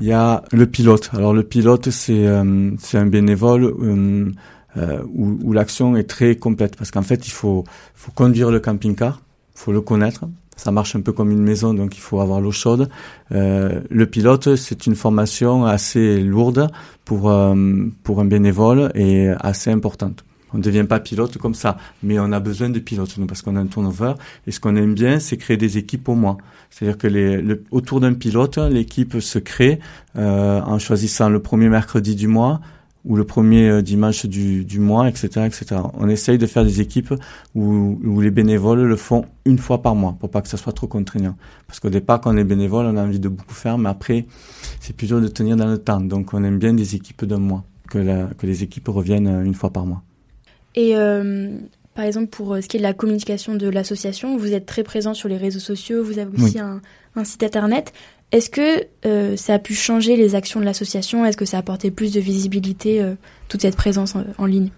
Il 0.00 0.06
y 0.06 0.12
a 0.12 0.44
le 0.52 0.66
pilote. 0.66 1.10
Alors 1.12 1.32
le 1.34 1.42
pilote, 1.42 1.90
c'est 1.90 2.26
euh, 2.26 2.70
c'est 2.78 2.98
un 2.98 3.06
bénévole 3.06 3.64
euh, 3.64 4.30
euh, 4.76 5.02
où, 5.12 5.38
où 5.42 5.52
l'action 5.52 5.96
est 5.96 6.08
très 6.08 6.36
complète 6.36 6.76
parce 6.76 6.90
qu'en 6.90 7.02
fait, 7.02 7.26
il 7.26 7.32
faut, 7.32 7.64
faut 7.94 8.12
conduire 8.12 8.50
le 8.50 8.60
camping-car, 8.60 9.20
faut 9.54 9.72
le 9.72 9.80
connaître, 9.80 10.24
ça 10.58 10.72
marche 10.72 10.96
un 10.96 11.00
peu 11.00 11.12
comme 11.12 11.30
une 11.30 11.42
maison, 11.42 11.72
donc 11.72 11.96
il 11.96 12.00
faut 12.00 12.20
avoir 12.20 12.40
l'eau 12.40 12.50
chaude. 12.50 12.88
Euh, 13.32 13.80
le 13.88 14.06
pilote, 14.06 14.56
c'est 14.56 14.86
une 14.86 14.96
formation 14.96 15.64
assez 15.64 16.20
lourde 16.20 16.68
pour 17.04 17.30
euh, 17.30 17.54
pour 18.02 18.20
un 18.20 18.24
bénévole 18.24 18.90
et 18.94 19.28
assez 19.40 19.70
importante. 19.70 20.24
On 20.52 20.58
ne 20.58 20.62
devient 20.62 20.84
pas 20.88 21.00
pilote 21.00 21.38
comme 21.38 21.54
ça, 21.54 21.76
mais 22.02 22.18
on 22.18 22.32
a 22.32 22.40
besoin 22.40 22.70
de 22.70 22.78
pilotes, 22.78 23.16
nous, 23.18 23.26
parce 23.26 23.42
qu'on 23.42 23.56
a 23.56 23.60
un 23.60 23.66
turnover. 23.66 24.14
Et 24.46 24.50
ce 24.50 24.60
qu'on 24.60 24.76
aime 24.76 24.94
bien, 24.94 25.18
c'est 25.18 25.36
créer 25.36 25.56
des 25.56 25.78
équipes 25.78 26.08
au 26.08 26.14
moins. 26.14 26.38
C'est-à-dire 26.70 26.98
que 26.98 27.06
les, 27.06 27.40
le, 27.40 27.64
autour 27.70 28.00
d'un 28.00 28.14
pilote, 28.14 28.58
l'équipe 28.58 29.20
se 29.20 29.38
crée 29.38 29.78
euh, 30.16 30.60
en 30.60 30.78
choisissant 30.78 31.28
le 31.28 31.40
premier 31.40 31.68
mercredi 31.68 32.14
du 32.14 32.28
mois, 32.28 32.60
ou 33.04 33.16
le 33.16 33.24
premier 33.24 33.68
euh, 33.68 33.82
dimanche 33.82 34.26
du, 34.26 34.64
du 34.64 34.80
mois, 34.80 35.08
etc., 35.08 35.46
etc. 35.46 35.80
On 35.94 36.08
essaye 36.08 36.38
de 36.38 36.46
faire 36.46 36.64
des 36.64 36.80
équipes 36.80 37.14
où, 37.54 37.98
où, 38.04 38.20
les 38.20 38.30
bénévoles 38.30 38.82
le 38.82 38.96
font 38.96 39.24
une 39.44 39.58
fois 39.58 39.82
par 39.82 39.94
mois 39.94 40.16
pour 40.18 40.30
pas 40.30 40.42
que 40.42 40.48
ça 40.48 40.56
soit 40.56 40.72
trop 40.72 40.86
contraignant. 40.86 41.36
Parce 41.66 41.80
qu'au 41.80 41.90
départ, 41.90 42.20
quand 42.20 42.34
on 42.34 42.36
est 42.36 42.44
bénévole, 42.44 42.86
on 42.86 42.96
a 42.96 43.02
envie 43.02 43.20
de 43.20 43.28
beaucoup 43.28 43.54
faire, 43.54 43.78
mais 43.78 43.88
après, 43.88 44.26
c'est 44.80 44.94
plutôt 44.94 45.20
de 45.20 45.28
tenir 45.28 45.56
dans 45.56 45.66
le 45.66 45.78
temps. 45.78 46.00
Donc, 46.00 46.34
on 46.34 46.44
aime 46.44 46.58
bien 46.58 46.74
des 46.74 46.94
équipes 46.94 47.24
d'un 47.24 47.38
mois, 47.38 47.64
que, 47.88 47.98
la, 47.98 48.26
que 48.36 48.46
les 48.46 48.62
équipes 48.62 48.88
reviennent 48.88 49.28
euh, 49.28 49.44
une 49.44 49.54
fois 49.54 49.72
par 49.72 49.86
mois. 49.86 50.02
Et 50.74 50.96
euh, 50.96 51.50
par 51.94 52.04
exemple, 52.04 52.28
pour 52.28 52.56
ce 52.56 52.68
qui 52.68 52.76
est 52.76 52.80
de 52.80 52.84
la 52.84 52.94
communication 52.94 53.54
de 53.54 53.68
l'association, 53.68 54.36
vous 54.36 54.52
êtes 54.52 54.66
très 54.66 54.82
présent 54.82 55.14
sur 55.14 55.28
les 55.28 55.36
réseaux 55.36 55.58
sociaux, 55.58 56.04
vous 56.04 56.18
avez 56.18 56.30
aussi 56.34 56.56
oui. 56.56 56.60
un, 56.60 56.80
un 57.16 57.24
site 57.24 57.42
internet. 57.42 57.92
Est-ce 58.30 58.50
que 58.50 58.84
euh, 59.06 59.36
ça 59.36 59.54
a 59.54 59.58
pu 59.58 59.74
changer 59.74 60.16
les 60.16 60.34
actions 60.34 60.60
de 60.60 60.64
l'association? 60.64 61.24
Est-ce 61.24 61.36
que 61.36 61.46
ça 61.46 61.56
a 61.56 61.60
apporté 61.60 61.90
plus 61.90 62.12
de 62.12 62.20
visibilité, 62.20 63.00
euh, 63.00 63.14
toute 63.48 63.62
cette 63.62 63.76
présence 63.76 64.14
en, 64.14 64.24
en, 64.36 64.44
ligne? 64.44 64.70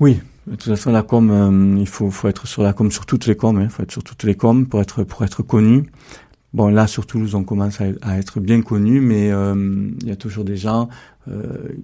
Oui, 0.00 0.20
de 0.48 0.56
toute 0.56 0.74
façon, 0.74 0.90
la 0.90 1.02
com, 1.02 1.30
euh, 1.30 1.80
il 1.80 1.86
faut, 1.86 2.10
faut, 2.10 2.26
être 2.26 2.48
sur 2.48 2.62
la 2.62 2.72
com, 2.72 2.90
sur 2.90 3.06
toutes 3.06 3.26
les 3.26 3.36
coms, 3.36 3.60
il 3.60 3.64
hein, 3.64 3.68
faut 3.68 3.84
être 3.84 3.92
sur 3.92 4.02
toutes 4.02 4.24
les 4.24 4.34
coms 4.34 4.66
pour 4.66 4.80
être, 4.80 5.04
pour 5.04 5.24
être 5.24 5.42
connu. 5.44 5.84
Bon, 6.52 6.68
là, 6.68 6.88
sur 6.88 7.06
Toulouse, 7.06 7.36
on 7.36 7.44
commence 7.44 7.80
à, 7.80 7.86
à 8.02 8.18
être 8.18 8.40
bien 8.40 8.60
connu, 8.60 9.00
mais 9.00 9.30
euh, 9.30 9.90
il 10.02 10.08
y 10.08 10.12
a 10.12 10.16
toujours 10.16 10.44
des 10.44 10.56
gens 10.56 10.82
euh, 10.82 10.86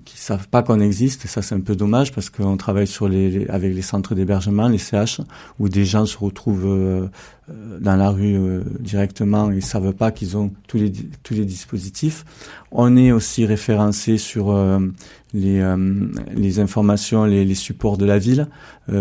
qui 0.04 0.18
savent 0.18 0.49
pas 0.49 0.62
qu'on 0.62 0.80
existe. 0.80 1.25
Et 1.25 1.28
ça, 1.28 1.40
c'est 1.40 1.54
un 1.54 1.61
peu 1.61 1.75
dommage 1.75 2.12
parce 2.12 2.28
qu'on 2.28 2.56
travaille 2.56 2.87
sur 2.87 3.09
les, 3.09 3.47
avec 3.49 3.75
les 3.75 3.82
centres 3.82 4.14
d'hébergement, 4.14 4.68
les 4.68 4.78
CH, 4.78 5.20
où 5.59 5.68
des 5.68 5.85
gens 5.85 6.04
se 6.06 6.18
retrouvent 6.18 6.66
euh, 6.66 7.06
euh, 7.50 7.78
dans 7.80 7.97
la 7.97 8.11
rue 8.11 8.37
euh, 8.37 8.62
directement 8.80 9.50
et 9.50 9.61
savent 9.61 9.94
pas 9.94 10.11
qu'ils 10.11 10.37
ont 10.37 10.52
tous 10.66 10.76
les 10.76 10.92
tous 11.23 11.35
les 11.35 11.44
dispositifs. 11.44 12.25
On 12.70 12.97
est 12.97 13.12
aussi 13.12 13.47
référencé 13.47 14.18
sur 14.18 14.54
les 15.32 15.76
les 16.35 16.61
informations, 16.61 17.25
les, 17.25 17.44
les, 17.44 17.54
supports 17.54 17.97
de 17.97 18.04
la 18.04 18.18
ville. 18.18 18.47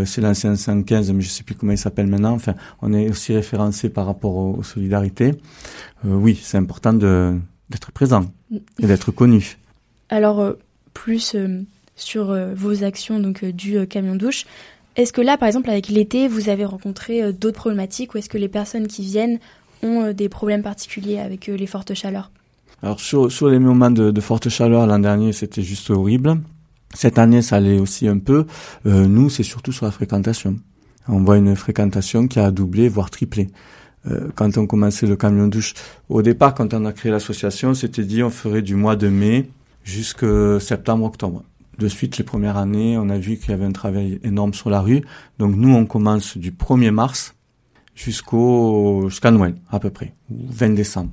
c'est 0.06 0.22
l'ancien 0.22 0.56
115, 0.56 1.12
mais 1.12 1.22
je 1.22 1.30
sais 1.30 1.44
plus 1.44 1.56
comment 1.56 1.74
il 1.74 1.78
s'appelle 1.78 2.08
maintenant. 2.08 2.34
Enfin, 2.34 2.56
on 2.82 2.94
est 2.94 3.10
aussi 3.10 3.34
référencé 3.34 3.90
par 3.90 4.06
rapport 4.06 4.36
aux, 4.36 4.64
solidarités. 4.64 5.34
oui, 6.04 6.40
c'est 6.42 6.58
important 6.58 6.94
de 6.94 7.36
d'être 7.70 7.92
présent 7.92 8.26
et 8.52 8.88
d'être 8.88 9.12
connu. 9.12 9.59
Alors, 10.10 10.40
euh, 10.40 10.54
plus 10.94 11.36
euh, 11.36 11.62
sur 11.96 12.32
euh, 12.32 12.54
vos 12.56 12.84
actions 12.84 13.20
donc 13.20 13.46
du 13.46 13.86
camion 13.88 14.16
douche, 14.16 14.46
est-ce 14.96 15.14
que 15.14 15.22
là, 15.22 15.38
par 15.38 15.48
exemple, 15.48 15.70
avec 15.70 15.88
l'été, 15.88 16.28
vous 16.28 16.50
avez 16.50 16.66
rencontré 16.66 17.32
d'autres 17.32 17.60
problématiques 17.60 18.14
ou 18.14 18.18
est-ce 18.18 18.28
que 18.28 18.38
les 18.38 18.50
personnes 18.50 18.88
qui 18.88 19.04
viennent 19.04 19.40
ont 19.82 20.12
des 20.12 20.28
problèmes 20.28 20.64
particuliers 20.64 21.20
avec 21.20 21.48
les 21.48 21.68
fortes 21.68 21.94
chaleurs? 21.94 22.32
Alors, 22.82 23.00
sur, 23.00 23.32
sur 23.32 23.48
les 23.50 23.60
moments 23.60 23.92
de, 23.92 24.12
de 24.12 24.22
forte 24.22 24.50
chaleur, 24.50 24.88
l'an 24.88 25.00
dernier, 25.00 25.32
c'était 25.32 25.62
juste 25.62 25.90
horrible. 25.90 26.42
Cette 26.94 27.18
année, 27.18 27.42
ça 27.42 27.58
allait 27.58 27.80
aussi 27.80 28.08
un 28.08 28.18
peu. 28.18 28.46
nous, 28.84 29.30
c'est 29.30 29.44
surtout 29.44 29.72
sur 29.72 29.86
la 29.86 29.92
fréquentation. 29.92 30.58
On 31.08 31.24
voit 31.24 31.38
une 31.38 31.56
fréquentation 31.56 32.28
qui 32.28 32.40
a 32.40 32.52
doublé, 32.52 32.90
voire 32.90 33.10
triplé. 33.10 33.48
quand 34.36 34.58
on 34.58 34.66
commençait 34.66 35.08
le 35.08 35.16
camion 35.16 35.48
douche, 35.48 35.76
au 36.10 36.22
départ, 36.22 36.56
quand 36.56 36.74
on 36.74 36.84
a 36.84 36.92
créé 36.92 37.12
l'association, 37.12 37.74
c'était 37.74 38.04
dit 38.04 38.22
on 38.22 38.32
ferait 38.32 38.64
du 38.64 38.76
mois 38.76 38.98
de 38.98 39.08
mai 39.08 39.50
jusqu'à 39.90 40.60
septembre-octobre. 40.60 41.44
De 41.78 41.88
suite, 41.88 42.18
les 42.18 42.24
premières 42.24 42.58
années, 42.58 42.98
on 42.98 43.10
a 43.10 43.18
vu 43.18 43.38
qu'il 43.38 43.52
y 43.52 43.54
avait 43.54 43.66
un 43.66 43.72
travail 43.72 44.20
énorme 44.24 44.54
sur 44.54 44.70
la 44.70 44.82
rue. 44.82 45.02
Donc 45.40 45.56
nous, 45.56 45.74
on 45.74 45.86
commence 45.86 46.38
du 46.38 46.52
1er 46.52 46.92
mars 46.92 47.36
jusqu'au 47.96 49.10
jusqu'à 49.10 49.32
Noël 49.32 49.56
à 49.70 49.80
peu 49.80 49.90
près, 49.90 50.14
ou 50.30 50.46
20 50.50 50.70
décembre. 50.70 51.12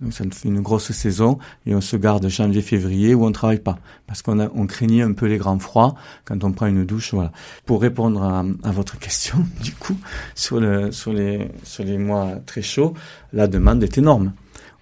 Donc 0.00 0.12
ça 0.12 0.24
fait 0.30 0.48
une 0.48 0.60
grosse 0.60 0.90
saison 0.90 1.38
et 1.64 1.74
on 1.76 1.80
se 1.80 1.96
garde 1.96 2.26
janvier-février 2.26 3.14
où 3.14 3.24
on 3.24 3.30
travaille 3.30 3.60
pas 3.60 3.78
parce 4.08 4.20
qu'on 4.20 4.40
on 4.40 4.66
craignait 4.66 5.02
un 5.02 5.12
peu 5.12 5.26
les 5.26 5.38
grands 5.38 5.60
froids 5.60 5.94
quand 6.24 6.42
on 6.42 6.50
prend 6.52 6.66
une 6.66 6.84
douche. 6.84 7.14
Voilà. 7.14 7.30
Pour 7.66 7.80
répondre 7.80 8.22
à, 8.22 8.72
votre 8.72 8.98
question, 8.98 9.38
du 9.62 9.72
coup, 9.72 9.96
sur 10.34 10.60
les 10.60 10.90
sur 10.92 11.84
les 11.84 11.98
mois 11.98 12.32
très 12.44 12.62
chauds, 12.62 12.94
la 13.32 13.46
demande 13.46 13.82
est 13.82 13.96
énorme 13.96 14.32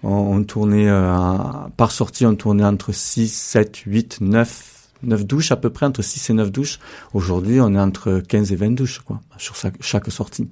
on, 0.03 0.43
tournait 0.43 0.89
euh, 0.89 1.13
par 1.77 1.91
sortie, 1.91 2.25
on 2.25 2.35
tournait 2.35 2.63
entre 2.63 2.91
6, 2.91 3.27
7, 3.31 3.77
8, 3.85 4.21
9, 4.21 4.89
9 5.03 5.25
douches 5.25 5.51
à 5.51 5.57
peu 5.57 5.69
près, 5.69 5.85
entre 5.85 6.01
6 6.01 6.29
et 6.29 6.33
9 6.33 6.51
douches. 6.51 6.79
Aujourd'hui, 7.13 7.61
on 7.61 7.73
est 7.75 7.79
entre 7.79 8.19
15 8.19 8.51
et 8.51 8.55
20 8.55 8.71
douches 8.71 8.99
quoi, 8.99 9.21
sur 9.37 9.55
chaque 9.79 10.11
sortie. 10.11 10.49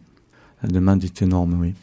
La 0.62 0.70
demande 0.70 1.04
est 1.04 1.22
énorme, 1.22 1.58
oui. 1.60 1.74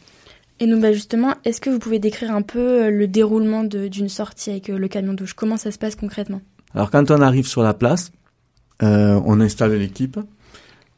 Et 0.59 0.65
nous, 0.65 0.79
bah 0.79 0.91
justement, 0.91 1.35
est-ce 1.45 1.61
que 1.61 1.69
vous 1.69 1.77
pouvez 1.77 1.99
décrire 1.99 2.31
un 2.31 2.41
peu 2.41 2.85
euh, 2.85 2.89
le 2.89 3.07
déroulement 3.07 3.63
d'une 3.63 4.09
sortie 4.09 4.49
avec 4.49 4.69
euh, 4.69 4.77
le 4.77 4.87
camion 4.87 5.13
douche? 5.13 5.33
Comment 5.33 5.57
ça 5.57 5.71
se 5.71 5.77
passe 5.77 5.95
concrètement? 5.95 6.41
Alors, 6.73 6.89
quand 6.89 7.11
on 7.11 7.21
arrive 7.21 7.47
sur 7.47 7.61
la 7.61 7.75
place, 7.75 8.11
euh, 8.81 9.21
on 9.25 9.39
installe 9.39 9.73
l'équipe. 9.73 10.19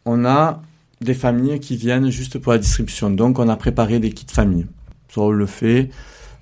On 0.06 0.24
a 0.24 0.62
des 1.02 1.14
familles 1.14 1.60
qui 1.60 1.76
viennent 1.76 2.10
juste 2.10 2.40
pour 2.40 2.54
la 2.54 2.58
distribution. 2.58 3.10
Donc, 3.10 3.38
on 3.38 3.50
a 3.50 3.56
préparé 3.58 4.00
des 4.00 4.12
kits 4.12 4.26
famille. 4.32 4.66
Ça, 5.10 5.22
on 5.22 5.32
le 5.32 5.46
fait 5.46 5.90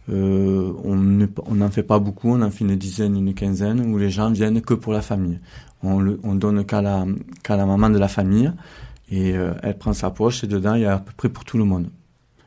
euh, 0.10 0.72
on 0.84 1.56
n'en 1.56 1.70
fait 1.70 1.84
pas 1.84 2.00
beaucoup, 2.00 2.30
on 2.30 2.42
en 2.42 2.52
fait 2.52 2.64
une 2.64 2.76
dizaine, 2.76 3.16
une 3.18 3.34
quinzaine, 3.34 3.82
où 3.94 3.98
les 3.98 4.10
gens 4.10 4.32
viennent 4.32 4.62
que 4.62 4.74
pour 4.74 4.94
la 4.94 5.02
famille. 5.02 5.40
On, 5.84 6.18
on 6.24 6.36
donne 6.36 6.66
qu'à 6.66 6.82
la, 6.82 7.06
la 7.50 7.66
maman 7.66 7.90
de 7.90 7.98
la 7.98 8.08
famille, 8.08 8.52
et 9.10 9.36
euh, 9.36 9.54
elle 9.64 9.78
prend 9.78 9.94
sa 9.94 10.10
poche, 10.10 10.44
et 10.44 10.48
dedans, 10.48 10.76
il 10.76 10.82
y 10.82 10.86
a 10.86 10.96
à 10.96 11.00
peu 11.00 11.12
près 11.16 11.30
pour 11.30 11.46
tout 11.46 11.58
le 11.58 11.64
monde. 11.64 11.90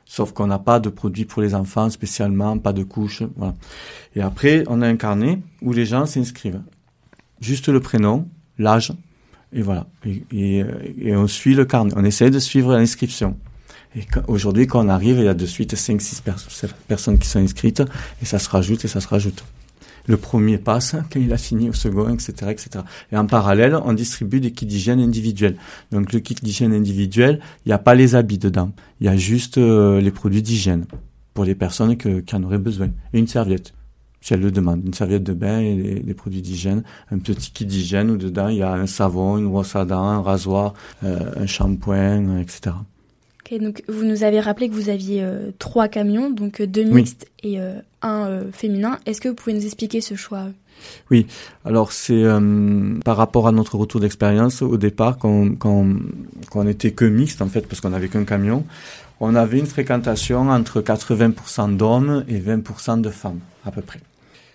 Sauf 0.05 0.33
qu'on 0.33 0.49
n'a 0.49 0.59
pas 0.59 0.81
de 0.81 0.89
produits 0.89 1.25
pour 1.25 1.41
les 1.43 1.55
enfants 1.55 1.89
spécialement, 1.91 2.59
pas 2.59 2.73
de 2.73 2.83
couches, 2.83 3.23
voilà. 3.37 3.55
Et 4.17 4.21
après, 4.21 4.65
on 4.67 4.83
a 4.83 4.89
un 4.89 4.97
carnet 4.97 5.39
où 5.63 5.73
les 5.73 5.87
gens 5.87 6.07
s'inscrivent. 6.07 6.63
Juste 7.41 7.69
le 7.69 7.81
prénom, 7.81 8.27
l'âge, 8.59 8.93
et 9.53 9.63
voilà. 9.63 9.87
Et, 10.05 10.25
et, 10.33 10.65
et 10.99 11.17
on 11.17 11.27
suit 11.27 11.55
le 11.55 11.65
carnet. 11.65 11.93
On 11.97 12.05
essaie 12.05 12.31
de 12.31 12.39
suivre 12.39 12.73
l'inscription. 12.73 13.37
Et 13.97 14.07
aujourd'hui, 14.29 14.67
quand 14.67 14.85
on 14.85 14.89
arrive, 14.89 15.19
il 15.19 15.25
y 15.25 15.29
a 15.29 15.35
de 15.35 15.47
suite 15.47 15.75
5-6 15.75 16.23
personnes 16.87 17.19
qui 17.19 17.29
sont 17.29 17.41
inscrites, 17.41 17.83
et 18.23 18.25
ça 18.25 18.39
se 18.39 18.49
rajoute 18.49 18.85
et 18.85 18.89
ça 18.89 19.01
se 19.01 19.09
rajoute. 19.09 19.45
Le 20.07 20.17
premier 20.17 20.59
passe, 20.59 20.97
quand 21.13 21.21
il 21.21 21.33
a 21.33 21.39
fini 21.39 21.69
au 21.69 21.73
second, 21.73 22.09
etc., 22.13 22.33
etc. 22.51 22.85
Et 23.13 23.17
en 23.17 23.27
parallèle, 23.27 23.77
on 23.85 23.93
distribue 23.93 24.41
des 24.41 24.53
kits 24.53 24.67
d'hygiène 24.67 25.01
individuels. 25.01 25.57
Donc 25.93 26.13
le 26.13 26.21
kit 26.21 26.35
d'hygiène 26.35 26.73
individuel, 26.73 27.41
il 27.65 27.69
n'y 27.69 27.73
a 27.73 27.79
pas 27.79 27.95
les 27.95 28.15
habits 28.15 28.39
dedans. 28.39 28.73
Il 29.01 29.07
y 29.07 29.09
a 29.09 29.17
juste 29.17 29.59
euh, 29.59 30.01
les 30.01 30.11
produits 30.11 30.43
d'hygiène 30.43 30.87
pour 31.35 31.45
les 31.45 31.55
personnes 31.55 31.97
que, 31.97 32.21
qui 32.21 32.35
en 32.35 32.43
auraient 32.43 32.59
besoin. 32.59 32.89
Et 33.13 33.19
une 33.19 33.29
serviette, 33.29 33.75
si 34.21 34.33
elles 34.33 34.41
le 34.41 34.51
demandent. 34.51 34.85
Une 34.87 34.95
serviette 34.95 35.23
de 35.23 35.35
bain 35.35 35.61
et 35.61 36.01
des, 36.01 36.15
produits 36.15 36.43
d'hygiène. 36.43 36.83
Un 37.11 37.19
petit 37.19 37.51
kit 37.53 37.67
d'hygiène 37.67 38.11
où 38.11 38.17
dedans, 38.17 38.49
il 38.49 38.57
y 38.57 38.63
a 38.63 38.73
un 38.73 38.87
savon, 38.87 39.37
une 39.37 39.49
brosse 39.49 39.77
à 39.77 39.85
dents, 39.85 40.09
un 40.09 40.23
rasoir, 40.23 40.75
euh, 41.05 41.31
un 41.37 41.47
shampoing, 41.47 42.39
etc 42.39 42.73
donc 43.59 43.83
vous 43.89 44.05
nous 44.05 44.23
avez 44.23 44.41
rappelé 44.41 44.69
que 44.69 44.75
vous 44.75 44.89
aviez 44.89 45.23
euh, 45.23 45.51
trois 45.59 45.89
camions, 45.89 46.31
donc 46.31 46.61
euh, 46.61 46.67
deux 46.67 46.85
mixtes 46.85 47.27
et 47.43 47.61
euh, 47.61 47.81
un 48.03 48.43
féminin. 48.53 48.99
Est-ce 49.07 49.21
que 49.21 49.29
vous 49.29 49.35
pouvez 49.35 49.55
nous 49.55 49.65
expliquer 49.65 50.01
ce 50.01 50.15
choix? 50.15 50.47
Oui, 51.11 51.27
alors 51.67 51.93
c'est 51.93 52.25
par 53.05 53.19
rapport 53.19 53.47
à 53.47 53.53
notre 53.53 53.77
retour 53.77 54.01
d'expérience 54.01 54.63
au 54.63 54.79
départ, 54.79 55.19
quand, 55.19 55.59
quand, 55.59 55.87
quand 56.51 56.61
on 56.61 56.67
était 56.67 56.93
que 56.93 57.05
mixte 57.05 57.43
en 57.43 57.49
fait, 57.49 57.67
parce 57.67 57.83
qu'on 57.83 57.91
n'avait 57.91 58.09
qu'un 58.09 58.25
camion, 58.25 58.65
on 59.21 59.35
avait 59.35 59.59
une 59.59 59.67
fréquentation 59.67 60.49
entre 60.49 60.81
80% 60.81 61.77
d'hommes 61.77 62.25
et 62.29 62.39
20% 62.39 63.03
de 63.03 63.11
femmes 63.11 63.41
à 63.67 63.71
peu 63.71 63.83
près. 63.83 64.01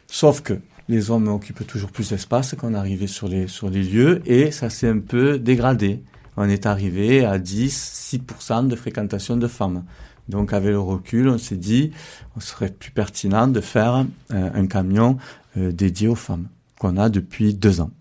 Sauf 0.08 0.42
que 0.42 0.54
les 0.90 1.12
hommes 1.12 1.28
occupent 1.28 1.68
toujours 1.68 1.92
plus 1.92 2.10
d'espace 2.10 2.56
quand 2.58 2.72
on 2.72 2.74
arrivait 2.74 3.08
sur 3.08 3.28
les, 3.28 3.48
sur 3.48 3.70
les 3.70 3.84
lieux 3.84 4.22
et 4.26 4.52
ça 4.52 4.70
s'est 4.70 4.88
un 4.88 5.00
peu 5.00 5.38
dégradé 5.38 6.00
on 6.38 6.50
est 6.50 6.66
arrivé 6.66 7.26
à 7.26 7.38
10, 7.38 8.18
6% 8.18 8.68
de 8.68 8.76
fréquentation 8.76 9.38
de 9.38 9.48
femmes. 9.48 9.84
Donc 10.30 10.54
avec 10.54 10.72
le 10.72 10.80
recul, 10.80 11.30
on 11.30 11.38
s'est 11.38 11.56
dit, 11.56 11.92
on 12.36 12.40
serait 12.40 12.70
plus 12.70 12.92
pertinent 12.92 13.48
de 13.48 13.62
faire 13.62 14.06
euh, 14.34 14.50
un 14.54 14.68
camion 14.68 15.18
euh, 15.58 15.72
dédié 15.72 16.08
aux 16.08 16.16
femmes 16.16 16.48
qu'on 16.80 16.98
a 16.98 17.10
depuis 17.10 17.54
deux 17.54 17.80
ans. 17.82 17.92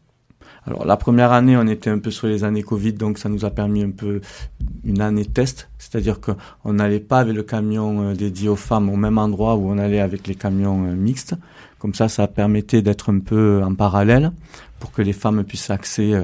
Alors 0.67 0.87
la 0.87 0.97
première 0.97 1.33
année, 1.33 1.57
on 1.59 1.67
était 1.67 1.91
un 1.91 1.99
peu 1.99 2.11
sur 2.11 2.27
les 2.27 2.43
années 2.43 2.63
Covid, 2.63 2.95
donc 2.95 3.19
ça 3.19 3.29
nous 3.29 3.45
a 3.45 3.51
permis 3.51 3.83
un 3.83 3.91
peu 3.91 4.23
une 4.85 5.03
année 5.03 5.27
test, 5.27 5.69
c'est-à-dire 5.79 6.19
qu'on 6.21 6.73
n'allait 6.73 7.01
pas 7.01 7.19
avec 7.19 7.37
le 7.37 7.43
camion 7.43 8.03
euh, 8.09 8.15
dédié 8.15 8.49
aux 8.49 8.57
femmes 8.57 8.89
au 8.89 8.97
même 8.97 9.19
endroit 9.19 9.57
où 9.57 9.69
on 9.69 9.77
allait 9.77 10.01
avec 10.01 10.27
les 10.27 10.35
camions 10.35 10.79
mixtes. 10.79 11.35
Comme 11.79 11.93
ça, 11.93 12.09
ça 12.09 12.27
permettait 12.27 12.81
d'être 12.81 13.13
un 13.13 13.19
peu 13.19 13.63
en 13.63 13.75
parallèle 13.75 14.33
pour 14.81 14.91
que 14.91 15.03
les 15.03 15.13
femmes 15.13 15.45
puissent 15.45 15.69
accéder 15.69 16.19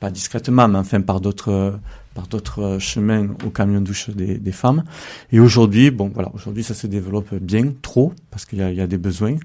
pas 0.00 0.10
discrètement, 0.10 0.68
mais 0.68 0.78
enfin 0.78 1.00
par 1.00 1.20
d'autres 1.20 1.78
par 2.14 2.28
d'autres 2.28 2.78
chemins 2.78 3.28
au 3.44 3.50
camion 3.50 3.80
douche 3.80 4.10
des, 4.10 4.52
femmes. 4.52 4.84
Et 5.32 5.40
aujourd'hui, 5.40 5.90
bon 5.90 6.10
voilà, 6.14 6.30
aujourd'hui 6.32 6.62
ça 6.62 6.74
se 6.74 6.86
développe 6.86 7.34
bien, 7.34 7.72
trop, 7.82 8.12
parce 8.30 8.44
qu'il 8.44 8.60
y 8.60 8.62
a, 8.62 8.70
il 8.70 8.76
y 8.76 8.80
a 8.80 8.86
des 8.86 8.98
besoins. 8.98 9.36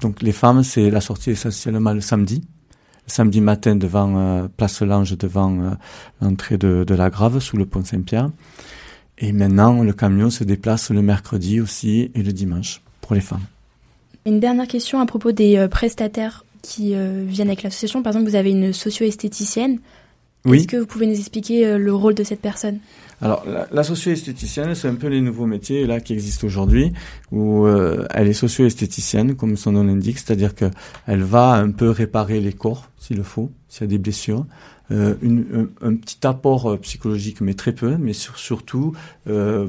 Donc 0.00 0.22
les 0.22 0.32
femmes, 0.32 0.62
c'est 0.62 0.90
la 0.90 1.00
sortie 1.00 1.30
essentiellement 1.30 1.92
le 1.92 2.02
samedi, 2.02 2.42
le 3.06 3.10
samedi 3.10 3.40
matin 3.40 3.74
devant 3.76 4.16
euh, 4.16 4.48
Place 4.54 4.82
Lange, 4.82 5.16
devant 5.16 5.58
euh, 5.60 5.70
l'entrée 6.20 6.58
de, 6.58 6.84
de 6.86 6.94
la 6.94 7.10
Grave, 7.10 7.38
sous 7.40 7.56
le 7.56 7.64
pont 7.64 7.84
Saint-Pierre. 7.84 8.30
Et 9.18 9.32
maintenant, 9.32 9.82
le 9.82 9.92
camion 9.92 10.28
se 10.28 10.44
déplace 10.44 10.90
le 10.90 11.00
mercredi 11.00 11.60
aussi 11.60 12.10
et 12.14 12.22
le 12.22 12.32
dimanche 12.32 12.82
pour 13.00 13.14
les 13.14 13.20
femmes. 13.20 13.44
Une 14.26 14.40
dernière 14.40 14.66
question 14.66 15.00
à 15.00 15.06
propos 15.06 15.32
des 15.32 15.56
euh, 15.56 15.68
prestataires 15.68 16.44
qui 16.64 16.94
euh, 16.94 17.24
viennent 17.26 17.48
avec 17.48 17.62
l'association. 17.62 18.02
Par 18.02 18.12
exemple, 18.12 18.28
vous 18.28 18.36
avez 18.36 18.50
une 18.50 18.72
socio-esthéticienne. 18.72 19.78
Oui. 20.44 20.58
Est-ce 20.58 20.66
que 20.66 20.76
vous 20.78 20.86
pouvez 20.86 21.06
nous 21.06 21.18
expliquer 21.18 21.66
euh, 21.66 21.78
le 21.78 21.94
rôle 21.94 22.14
de 22.14 22.24
cette 22.24 22.40
personne? 22.40 22.78
Alors, 23.20 23.44
la, 23.70 23.84
socio-esthéticienne, 23.84 24.74
c'est 24.74 24.88
un 24.88 24.96
peu 24.96 25.06
les 25.06 25.20
nouveaux 25.20 25.46
métiers 25.46 25.86
là 25.86 26.00
qui 26.00 26.12
existent 26.12 26.46
aujourd'hui, 26.46 26.92
où 27.30 27.64
euh, 27.64 28.06
elle 28.10 28.28
est 28.28 28.34
socio-esthéticienne, 28.34 29.36
comme 29.36 29.56
son 29.56 29.72
nom 29.72 29.84
l'indique, 29.84 30.18
c'est-à-dire 30.18 30.54
que 30.54 30.66
elle 31.06 31.22
va 31.22 31.52
un 31.52 31.70
peu 31.70 31.90
réparer 31.90 32.40
les 32.40 32.52
corps, 32.52 32.90
s'il 32.98 33.18
le 33.18 33.22
faut, 33.22 33.50
s'il 33.68 33.82
y 33.82 33.84
a 33.84 33.88
des 33.88 33.98
blessures, 33.98 34.44
une, 34.90 35.68
un, 35.80 35.94
petit 35.94 36.26
apport 36.26 36.78
psychologique, 36.80 37.40
mais 37.40 37.54
très 37.54 37.72
peu, 37.72 37.96
mais 37.96 38.12
surtout 38.12 38.92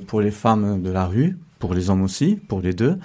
pour 0.07 0.21
les 0.21 0.31
femmes 0.31 0.81
de 0.81 0.89
la 0.89 1.05
rue, 1.05 1.37
pour 1.59 1.73
les 1.73 1.89
hommes 1.89 2.01
aussi, 2.01 2.35
pour 2.35 2.61
les 2.61 2.73
deux, 2.73 2.97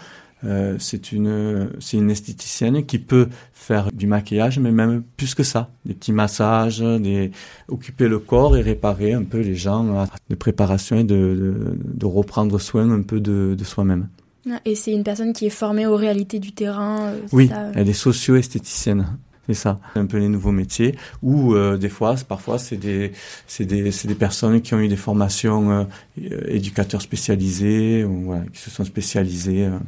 euh, 0.44 0.76
c'est 0.78 1.12
une 1.12 1.70
c'est 1.80 1.96
une 1.96 2.10
esthéticienne 2.10 2.84
qui 2.86 2.98
peut 2.98 3.28
faire 3.52 3.90
du 3.92 4.06
maquillage 4.06 4.58
mais 4.58 4.70
même 4.70 5.02
plus 5.16 5.34
que 5.34 5.42
ça. 5.42 5.70
Des 5.84 5.94
petits 5.94 6.12
massages 6.12 6.80
des 6.80 7.30
occuper 7.68 8.08
le 8.08 8.18
corps 8.18 8.56
et 8.56 8.62
réparer 8.62 9.12
un 9.12 9.24
peu 9.24 9.40
les 9.40 9.54
gens 9.54 10.06
de 10.28 10.34
préparation 10.34 10.96
et 10.96 11.04
de, 11.04 11.76
de, 11.84 12.06
reprendre 12.06 12.58
soin 12.58 12.90
un 12.90 13.02
peu 13.02 13.20
de, 13.20 13.54
de 13.56 13.64
soi-même. 13.64 14.08
Ah, 14.50 14.60
et 14.64 14.74
c'est 14.74 14.92
une 14.92 15.04
personne 15.04 15.32
qui 15.32 15.46
est 15.46 15.50
formée 15.50 15.86
aux 15.86 15.96
réalités 15.96 16.38
du 16.38 16.52
terrain 16.52 17.08
euh, 17.08 17.20
oui 17.32 17.50
elle 17.74 17.88
est 17.88 17.92
socio-esthéticienne 17.92 19.06
C'est 19.50 19.54
ça, 19.54 19.80
un 19.96 20.06
peu 20.06 20.18
les 20.18 20.28
nouveaux 20.28 20.52
métiers. 20.52 20.96
Ou 21.22 21.54
euh, 21.54 21.76
des 21.76 21.88
fois, 21.88 22.14
parfois, 22.28 22.58
c'est 22.58 22.76
des, 22.76 23.10
c'est 23.48 23.64
des, 23.64 23.90
des 23.90 24.14
personnes 24.14 24.60
qui 24.60 24.74
ont 24.74 24.78
eu 24.78 24.86
des 24.86 24.96
formations 24.96 25.88
euh, 26.20 26.40
éducateurs 26.46 27.02
spécialisés, 27.02 28.04
ou 28.04 28.22
voilà, 28.26 28.44
qui 28.52 28.60
se 28.60 28.70
sont 28.70 28.84
spécialisés 28.84 29.66
euh, 29.66 29.78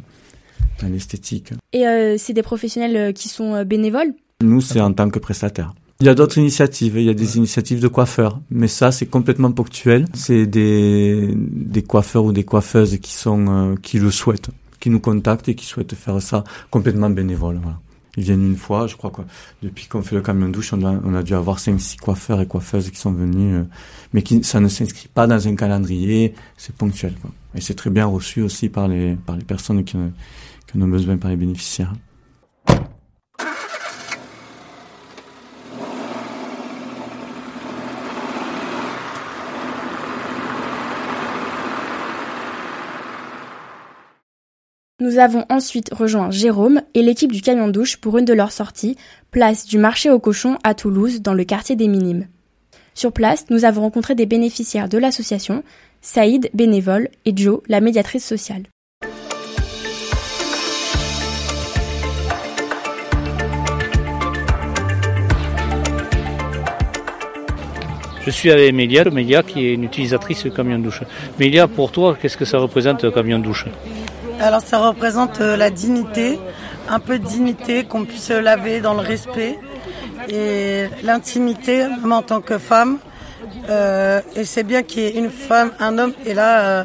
dans 0.81 0.89
l'esthétique. 0.89 1.53
Et 1.73 1.87
euh, 1.87 2.17
c'est 2.19 2.33
des 2.33 2.43
professionnels 2.43 3.13
qui 3.15 3.29
sont 3.29 3.65
bénévoles? 3.65 4.15
Nous, 4.43 4.61
c'est 4.61 4.81
en 4.81 4.93
tant 4.93 5.09
que 5.09 5.19
prestataires. 5.19 5.75
Il 6.01 6.07
y 6.07 6.09
a 6.09 6.15
d'autres 6.15 6.39
initiatives, 6.39 6.97
il 6.97 7.05
y 7.05 7.11
a 7.11 7.15
des 7.15 7.37
initiatives 7.37 7.81
de 7.81 7.87
coiffeurs, 7.87 8.41
mais 8.51 8.67
ça 8.67 8.91
c'est 8.91 9.07
complètement 9.07 9.53
ponctuel. 9.53 10.07
C'est 10.15 10.47
des, 10.47 11.33
des 11.37 11.83
coiffeurs 11.83 12.25
ou 12.25 12.33
des 12.33 12.43
coiffeuses 12.43 12.99
qui 12.99 13.13
sont 13.13 13.77
qui 13.81 14.01
le 14.01 14.11
souhaitent, 14.11 14.51
qui 14.81 14.91
nous 14.91 14.99
contactent 14.99 15.49
et 15.49 15.55
qui 15.55 15.65
souhaitent 15.65 15.95
faire 15.95 16.21
ça 16.21 16.43
complètement 16.71 17.09
bénévole. 17.09 17.61
Voilà. 17.63 17.79
Ils 18.17 18.25
viennent 18.25 18.45
une 18.45 18.57
fois, 18.57 18.87
je 18.87 18.97
crois 18.97 19.11
que 19.11 19.23
depuis 19.63 19.87
qu'on 19.87 20.03
fait 20.03 20.15
le 20.15 20.21
camion 20.21 20.49
douche, 20.49 20.73
on 20.75 20.85
a, 20.85 20.93
on 21.05 21.15
a 21.15 21.23
dû 21.23 21.35
avoir 21.35 21.59
5-6 21.59 21.97
coiffeurs 21.99 22.41
et 22.41 22.47
coiffeuses 22.47 22.91
qui 22.91 22.99
sont 22.99 23.13
venus, 23.13 23.55
euh, 23.55 23.65
mais 24.13 24.23
qui 24.23 24.45
ça 24.45 24.61
ne 24.61 24.69
s'inscrit 24.69 25.09
pas 25.09 25.27
dans 25.27 25.49
un 25.49 25.55
calendrier, 25.55 26.35
c'est 26.59 26.75
ponctuel. 26.75 27.15
Quoi. 27.23 27.31
Et 27.55 27.61
c'est 27.61 27.75
très 27.75 27.91
bien 27.91 28.07
reçu 28.07 28.43
aussi 28.43 28.69
par 28.69 28.89
les, 28.89 29.17
par 29.17 29.37
les 29.37 29.45
personnes 29.45 29.85
qui, 29.85 29.97
qui 30.67 30.79
en 30.79 30.83
ont 30.83 30.89
besoin, 30.89 31.17
par 31.17 31.31
les 31.31 31.37
bénéficiaires. 31.37 31.93
Nous 45.03 45.19
avons 45.19 45.45
ensuite 45.51 45.93
rejoint 45.93 46.31
Jérôme 46.31 46.81
et 46.95 47.03
l'équipe 47.03 47.33
du 47.33 47.43
camion 47.43 47.67
douche 47.67 47.97
pour 47.97 48.19
une 48.19 48.25
de 48.25 48.33
leurs 48.33 48.53
sorties, 48.53 48.97
place 49.33 49.67
du 49.67 49.77
marché 49.77 50.11
aux 50.11 50.21
cochons 50.21 50.59
à 50.63 50.75
Toulouse, 50.75 51.23
dans 51.23 51.35
le 51.35 51.43
quartier 51.43 51.75
des 51.75 51.89
Minimes. 51.89 52.29
Sur 52.95 53.11
place, 53.11 53.47
nous 53.51 53.65
avons 53.65 53.81
rencontré 53.81 54.15
des 54.15 54.27
bénéficiaires 54.27 54.89
de 54.89 54.99
l'association, 54.99 55.65
Saïd, 56.05 56.51
bénévole, 56.53 57.09
et 57.25 57.33
Joe, 57.35 57.61
la 57.69 57.81
médiatrice 57.81 58.27
sociale. 58.27 58.65
Je 68.25 68.31
suis 68.31 68.51
avec 68.51 68.75
Mélia, 68.75 69.05
Mélia 69.11 69.45
qui 69.45 69.67
est 69.67 69.75
une 69.75 69.85
utilisatrice 69.85 70.43
de 70.43 70.51
camion 70.51 70.81
douche. 70.81 71.03
Mélia, 71.39 71.69
pour 71.69 71.93
toi, 71.93 72.19
qu'est-ce 72.21 72.37
que 72.37 72.45
ça 72.45 72.59
représente 72.59 73.05
le 73.05 73.13
camion 73.13 73.39
douche? 73.39 73.67
Alors 74.41 74.61
ça 74.61 74.79
représente 74.79 75.41
euh, 75.41 75.57
la 75.57 75.71
dignité, 75.71 76.37
un 76.89 76.99
peu 76.99 77.21
de 77.21 77.25
dignité, 77.25 77.85
qu'on 77.85 78.05
puisse 78.05 78.25
se 78.25 78.33
laver 78.33 78.81
dans 78.81 78.95
le 78.95 79.01
respect 79.01 79.57
et 80.29 80.87
l'intimité, 81.05 81.87
même 82.03 82.13
en 82.13 82.23
tant 82.23 82.41
que 82.41 82.59
femme. 82.59 82.99
Euh, 83.69 84.21
et 84.35 84.45
c'est 84.45 84.65
bien 84.65 84.83
qu'il 84.83 85.03
y 85.03 85.07
ait 85.07 85.17
une 85.17 85.31
femme, 85.31 85.73
un 85.79 85.99
homme. 85.99 86.15
Et 86.27 86.35
là, 86.35 86.81
euh, 86.81 86.85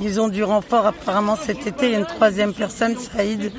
ils 0.00 0.20
ont 0.20 0.28
du 0.28 0.44
renfort 0.44 0.86
apparemment 0.86 1.36
cet 1.36 1.66
été. 1.66 1.86
Il 1.86 1.92
y 1.92 1.94
a 1.94 1.98
une 1.98 2.06
troisième 2.06 2.52
personne, 2.52 2.96
Saïd, 2.96 3.52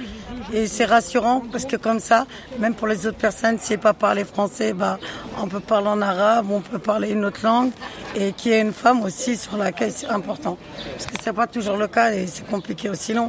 et 0.53 0.67
c'est 0.67 0.85
rassurant 0.85 1.41
parce 1.51 1.65
que 1.65 1.75
comme 1.75 1.99
ça, 1.99 2.25
même 2.59 2.73
pour 2.73 2.87
les 2.87 3.05
autres 3.05 3.17
personnes, 3.17 3.57
si 3.59 3.77
pas 3.77 3.93
parler 3.93 4.23
français, 4.23 4.73
bah, 4.73 4.97
on 5.41 5.47
peut 5.47 5.59
parler 5.59 5.87
en 5.87 6.01
arabe, 6.01 6.47
on 6.51 6.61
peut 6.61 6.79
parler 6.79 7.11
une 7.11 7.25
autre 7.25 7.41
langue. 7.43 7.71
Et 8.15 8.31
qu'il 8.31 8.51
y 8.51 8.55
ait 8.55 8.61
une 8.61 8.73
femme 8.73 9.03
aussi 9.03 9.35
sur 9.37 9.57
laquelle 9.57 9.91
c'est 9.91 10.07
important. 10.07 10.57
Parce 10.93 11.05
que 11.05 11.13
c'est 11.21 11.33
pas 11.33 11.47
toujours 11.47 11.77
le 11.77 11.87
cas 11.87 12.11
et 12.13 12.25
c'est 12.27 12.47
compliqué 12.47 12.89
aussi 12.89 13.13
long. 13.13 13.27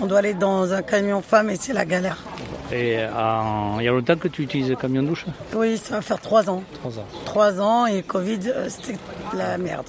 On 0.00 0.06
doit 0.06 0.18
aller 0.18 0.34
dans 0.34 0.72
un 0.72 0.82
camion 0.82 1.20
femme 1.20 1.50
et 1.50 1.56
c'est 1.56 1.72
la 1.72 1.84
galère. 1.84 2.18
Et 2.72 2.92
il 2.92 3.84
y 3.84 3.88
a 3.88 3.90
longtemps 3.90 4.16
que 4.16 4.28
tu 4.28 4.42
utilises 4.42 4.70
le 4.70 4.76
camion 4.76 5.02
douche? 5.02 5.26
Oui, 5.54 5.76
ça 5.76 5.96
va 5.96 6.02
faire 6.02 6.20
trois 6.20 6.48
ans. 6.48 6.62
Trois 6.74 6.98
ans. 6.98 7.06
Trois 7.24 7.60
ans 7.60 7.86
et 7.86 8.02
Covid, 8.02 8.38
euh, 8.46 8.68
c'était 8.68 8.96
la 9.36 9.58
merde. 9.58 9.86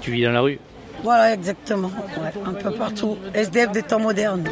Tu 0.00 0.12
vis 0.12 0.24
dans 0.24 0.32
la 0.32 0.40
rue? 0.40 0.58
Voilà, 1.02 1.34
exactement. 1.34 1.90
un 2.46 2.52
peu 2.54 2.70
partout. 2.72 3.18
SDF 3.34 3.70
des 3.72 3.82
temps 3.82 4.00
modernes. 4.00 4.48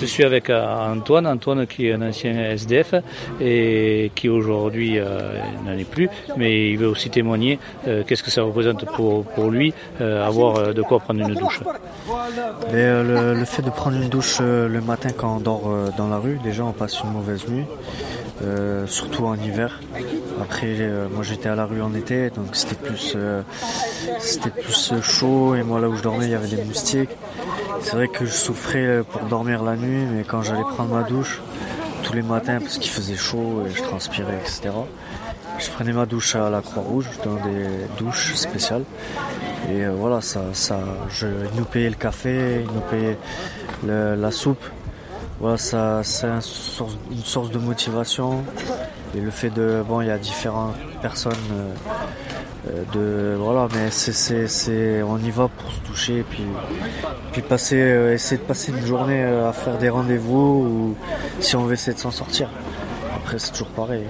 Je 0.00 0.06
suis 0.06 0.24
avec 0.24 0.48
euh, 0.48 0.64
Antoine, 0.94 1.26
Antoine 1.26 1.66
qui 1.66 1.88
est 1.88 1.92
un 1.92 2.00
ancien 2.00 2.32
SDF 2.32 2.94
et 3.38 4.10
qui 4.14 4.30
aujourd'hui 4.30 4.98
euh, 4.98 5.38
n'en 5.66 5.72
est 5.76 5.84
plus, 5.84 6.08
mais 6.38 6.70
il 6.70 6.78
veut 6.78 6.88
aussi 6.88 7.10
témoigner 7.10 7.58
euh, 7.86 8.02
qu'est-ce 8.06 8.22
que 8.22 8.30
ça 8.30 8.42
représente 8.42 8.86
pour, 8.86 9.26
lui 9.50 9.74
avoir 10.00 10.72
de 10.72 10.82
quoi 10.82 11.00
prendre 11.00 11.20
une 11.20 11.34
douche. 11.34 11.60
le, 12.72 13.34
le, 13.34 13.44
fait 13.44 13.62
de 13.62 13.70
prendre 13.70 13.96
une 13.96 14.08
douche 14.08 14.40
le 14.40 14.80
matin 14.80 15.10
quand 15.16 15.36
on 15.36 15.40
dort 15.40 15.70
dans 15.96 16.08
la 16.08 16.18
rue, 16.18 16.38
déjà 16.42 16.64
on 16.64 16.72
passe 16.72 17.00
une 17.02 17.10
mauvaise 17.10 17.46
nuit. 17.48 17.64
Euh, 18.42 18.86
surtout 18.86 19.26
en 19.26 19.34
hiver. 19.34 19.80
Après, 20.40 20.66
euh, 20.66 21.08
moi 21.12 21.22
j'étais 21.22 21.50
à 21.50 21.54
la 21.54 21.66
rue 21.66 21.82
en 21.82 21.94
été, 21.94 22.30
donc 22.30 22.46
c'était 22.56 22.74
plus, 22.74 23.12
euh, 23.14 23.42
plus 24.62 25.02
chaud 25.02 25.54
et 25.54 25.62
moi 25.62 25.78
là 25.78 25.90
où 25.90 25.96
je 25.96 26.02
dormais 26.02 26.24
il 26.24 26.30
y 26.30 26.34
avait 26.34 26.48
des 26.48 26.64
moustiques. 26.64 27.10
C'est 27.82 27.96
vrai 27.96 28.08
que 28.08 28.24
je 28.24 28.32
souffrais 28.32 29.02
pour 29.10 29.22
dormir 29.22 29.62
la 29.62 29.76
nuit, 29.76 30.06
mais 30.10 30.24
quand 30.24 30.40
j'allais 30.40 30.62
prendre 30.62 30.94
ma 30.94 31.02
douche 31.02 31.42
tous 32.02 32.14
les 32.14 32.22
matins 32.22 32.60
parce 32.60 32.78
qu'il 32.78 32.90
faisait 32.90 33.16
chaud 33.16 33.62
et 33.66 33.74
je 33.74 33.82
transpirais, 33.82 34.38
etc. 34.40 34.70
Je 35.58 35.70
prenais 35.70 35.92
ma 35.92 36.06
douche 36.06 36.34
à 36.34 36.48
la 36.48 36.62
Croix-Rouge 36.62 37.10
dans 37.22 37.34
des 37.34 37.66
douches 37.98 38.34
spéciales. 38.36 38.84
Et 39.70 39.84
voilà, 39.86 40.22
ça, 40.22 40.40
ça, 40.54 40.80
ils 41.20 41.58
nous 41.58 41.66
payaient 41.66 41.90
le 41.90 41.96
café, 41.96 42.64
ils 42.64 42.74
nous 42.74 42.80
payaient 42.80 43.18
la 43.86 44.30
soupe 44.30 44.64
voilà, 45.40 45.56
ça, 45.56 46.02
c'est 46.04 46.26
une 46.26 46.42
source, 46.42 47.50
de 47.50 47.58
motivation. 47.58 48.44
Et 49.16 49.20
le 49.20 49.30
fait 49.30 49.50
de, 49.50 49.82
bon, 49.86 50.02
il 50.02 50.08
y 50.08 50.10
a 50.10 50.18
différentes 50.18 50.76
personnes, 51.00 51.32
euh, 52.68 52.84
de, 52.92 53.36
voilà, 53.36 53.66
mais 53.74 53.90
c'est, 53.90 54.12
c'est, 54.46 55.02
on 55.02 55.16
y 55.18 55.30
va 55.30 55.48
pour 55.48 55.72
se 55.72 55.80
toucher, 55.80 56.24
puis, 56.28 56.44
puis 57.32 57.40
passer, 57.40 57.80
euh, 57.80 58.12
essayer 58.12 58.36
de 58.36 58.46
passer 58.46 58.70
une 58.70 58.84
journée 58.84 59.22
euh, 59.24 59.48
à 59.48 59.52
faire 59.54 59.78
des 59.78 59.88
rendez-vous, 59.88 60.36
ou 60.36 60.96
si 61.40 61.56
on 61.56 61.64
veut 61.64 61.72
essayer 61.72 61.94
de 61.94 62.00
s'en 62.00 62.10
sortir. 62.10 62.50
Après, 63.16 63.38
c'est 63.38 63.52
toujours 63.52 63.68
pareil. 63.68 64.04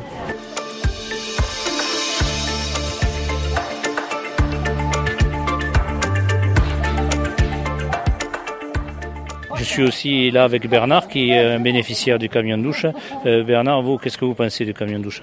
Suis 9.70 9.82
aussi 9.82 10.30
là 10.30 10.44
avec 10.44 10.68
Bernard, 10.68 11.08
qui 11.08 11.30
est 11.30 11.38
un 11.38 11.60
bénéficiaire 11.60 12.18
du 12.18 12.28
camion 12.28 12.58
douche. 12.58 12.86
Euh, 13.26 13.42
Bernard, 13.42 13.82
vous, 13.82 13.98
qu'est-ce 13.98 14.18
que 14.18 14.24
vous 14.24 14.34
pensez 14.34 14.64
du 14.64 14.74
camion 14.74 14.98
douche? 14.98 15.22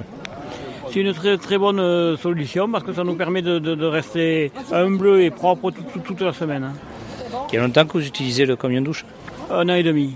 C'est 0.91 1.01
une 1.01 1.13
très 1.13 1.37
très 1.37 1.57
bonne 1.57 1.79
euh, 1.79 2.15
solution 2.17 2.69
parce 2.71 2.83
que 2.83 2.93
ça 2.93 3.03
nous 3.03 3.15
permet 3.15 3.41
de, 3.41 3.85
rester 3.85 4.51
humble 4.71 5.19
et 5.21 5.31
propre 5.31 5.71
toute, 6.05 6.21
la 6.21 6.33
semaine. 6.33 6.63
Hein. 6.63 6.73
Il 7.51 7.55
y 7.55 7.57
a 7.57 7.61
longtemps 7.61 7.85
que 7.85 7.93
vous 7.93 8.07
utilisez 8.07 8.45
le 8.45 8.55
camion 8.55 8.81
douche? 8.81 9.05
Un 9.51 9.67
an 9.69 9.75
et 9.75 9.83
demi. 9.83 10.15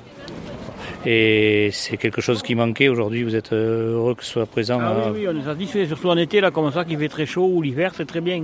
Et 1.05 1.69
c'est 1.73 1.97
quelque 1.97 2.21
chose 2.21 2.41
qui 2.41 2.55
manquait 2.55 2.87
aujourd'hui, 2.87 3.23
vous 3.23 3.35
êtes 3.35 3.53
euh, 3.53 3.95
heureux 3.95 4.15
que 4.15 4.23
ce 4.23 4.31
soit 4.31 4.45
présent 4.45 4.79
ah, 4.81 4.93
oui, 5.11 5.21
oui, 5.21 5.27
on 5.27 5.39
est 5.39 5.43
satisfait, 5.43 5.87
surtout 5.87 6.09
en 6.09 6.17
été, 6.17 6.39
là, 6.41 6.51
comme 6.51 6.71
ça, 6.71 6.85
qui 6.85 6.95
fait 6.95 7.09
très 7.09 7.25
chaud, 7.25 7.49
ou 7.51 7.61
l'hiver, 7.61 7.93
c'est 7.95 8.05
très 8.05 8.21
bien. 8.21 8.43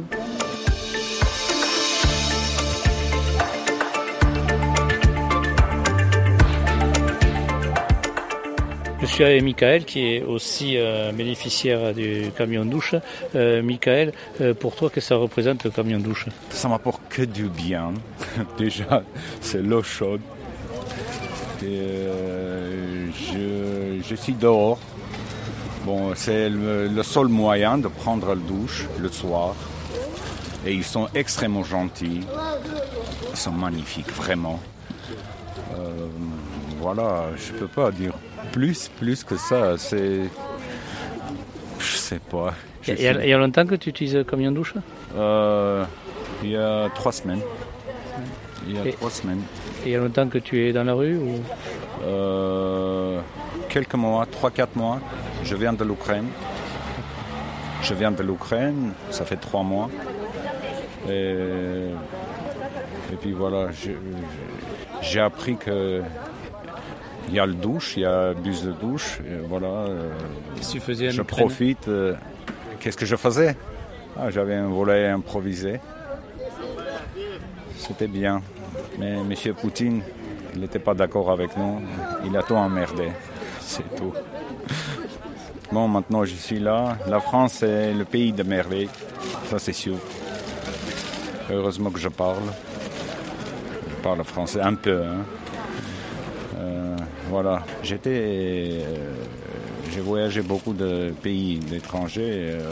Je 8.99 9.05
suis 9.05 9.23
avec 9.23 9.43
Michael 9.43 9.85
qui 9.85 10.15
est 10.15 10.23
aussi 10.23 10.75
euh, 10.75 11.11
bénéficiaire 11.11 11.93
du 11.93 12.31
camion 12.35 12.65
douche. 12.65 12.95
Euh, 13.35 13.61
Michael, 13.61 14.11
euh, 14.41 14.55
pour 14.55 14.75
toi, 14.75 14.89
que 14.89 14.99
ça 14.99 15.15
représente 15.15 15.63
le 15.65 15.69
camion 15.69 15.99
douche? 15.99 16.25
Ça 16.49 16.67
m'apporte 16.67 17.01
que 17.07 17.21
du 17.21 17.43
bien. 17.47 17.93
Déjà, 18.57 19.03
c'est 19.39 19.61
l'eau 19.61 19.83
chaude. 19.83 20.21
je, 21.61 22.15
suis 24.15 24.33
dehors. 24.33 24.79
Bon, 25.85 26.13
c'est 26.15 26.49
le, 26.49 27.03
seul 27.03 27.27
moyen 27.27 27.77
de 27.77 27.89
prendre 27.89 28.29
la 28.29 28.35
douche 28.35 28.87
le 28.99 29.09
soir. 29.09 29.53
Et 30.65 30.73
ils 30.73 30.83
sont 30.83 31.07
extrêmement 31.13 31.63
gentils. 31.63 32.21
Ils 33.31 33.37
sont 33.37 33.51
magnifiques, 33.51 34.11
vraiment. 34.11 34.59
Voilà, 36.87 37.25
je 37.35 37.51
peux 37.51 37.67
pas 37.67 37.91
dire 37.91 38.13
plus, 38.53 38.87
plus 38.87 39.21
que 39.21 39.35
ça. 39.35 39.77
C'est. 39.77 40.21
Je 41.79 41.95
sais 41.97 42.19
pas. 42.19 42.53
Il 42.87 43.01
y, 43.01 43.33
a, 43.33 43.37
longtemps 43.37 43.65
que 43.65 43.75
tu 43.75 43.89
utilises 43.89 44.15
le 44.15 44.23
camion 44.23 44.53
douche? 44.53 44.73
Euh, 45.17 45.83
Il 46.41 46.51
y 46.51 46.55
a 46.55 46.87
trois 46.95 47.11
semaines. 47.11 47.41
Il 48.65 48.75
y 48.75 48.79
a 48.79 48.93
trois 48.93 49.09
semaines. 49.09 49.41
Et 49.83 49.89
il 49.89 49.91
y 49.91 49.95
a 49.95 49.99
longtemps 49.99 50.29
que 50.29 50.37
tu 50.37 50.65
es 50.65 50.71
dans 50.71 50.85
la 50.85 50.93
rue 50.93 51.17
ou? 51.17 51.41
Euh, 52.05 53.19
Quelques 53.67 53.95
mois, 53.95 54.25
trois, 54.25 54.51
quatre 54.51 54.77
mois. 54.77 55.01
Je 55.43 55.55
viens 55.55 55.73
de 55.73 55.83
l'Ukraine. 55.83 56.29
Je 57.81 57.93
viens 57.93 58.11
de 58.11 58.23
l'Ukraine, 58.23 58.93
ça 59.11 59.25
fait 59.25 59.35
trois 59.47 59.63
mois. 59.63 59.89
Et 61.09 61.91
Et 63.11 63.17
puis 63.21 63.33
voilà, 63.33 63.67
j'ai 65.01 65.19
appris 65.19 65.57
que 65.57 66.01
il 67.27 67.33
y 67.33 67.39
a 67.39 67.45
le 67.45 67.53
douche, 67.53 67.97
il 67.97 68.03
y 68.03 68.05
a 68.05 68.33
bus 68.33 68.63
de 68.63 68.71
douche. 68.71 69.19
Voilà. 69.49 69.67
Euh, 69.67 70.11
tu 70.71 70.79
faisais 70.79 71.11
je 71.11 71.21
profite. 71.21 71.87
Euh, 71.87 72.15
qu'est-ce 72.79 72.97
que 72.97 73.05
je 73.05 73.15
faisais 73.15 73.55
ah, 74.17 74.29
J'avais 74.29 74.55
un 74.55 74.67
volet 74.67 75.07
improvisé. 75.07 75.79
C'était 77.77 78.07
bien. 78.07 78.41
Mais 78.97 79.13
M. 79.13 79.33
Poutine, 79.53 80.01
il 80.53 80.61
n'était 80.61 80.79
pas 80.79 80.93
d'accord 80.93 81.31
avec 81.31 81.55
nous. 81.57 81.81
Il 82.25 82.35
a 82.37 82.43
tout 82.43 82.55
emmerdé. 82.55 83.09
C'est 83.59 83.95
tout. 83.95 84.13
Bon, 85.71 85.87
maintenant 85.87 86.23
je 86.23 86.35
suis 86.35 86.59
là. 86.59 86.97
La 87.07 87.19
France 87.19 87.61
est 87.61 87.93
le 87.93 88.05
pays 88.05 88.31
de 88.31 88.43
merveille. 88.43 88.89
Ça, 89.49 89.59
c'est 89.59 89.73
sûr. 89.73 89.95
Heureusement 91.51 91.89
que 91.89 91.99
je 91.99 92.09
parle. 92.09 92.43
Je 93.89 93.95
parle 94.01 94.23
français 94.23 94.61
un 94.61 94.75
peu. 94.75 95.03
Hein. 95.03 95.36
Voilà. 97.29 97.63
J'étais. 97.83 98.09
Euh, 98.09 99.13
j'ai 99.91 100.01
voyagé 100.01 100.41
beaucoup 100.41 100.73
de 100.73 101.13
pays 101.21 101.59
d'étrangers. 101.59 102.55
Euh, 102.55 102.71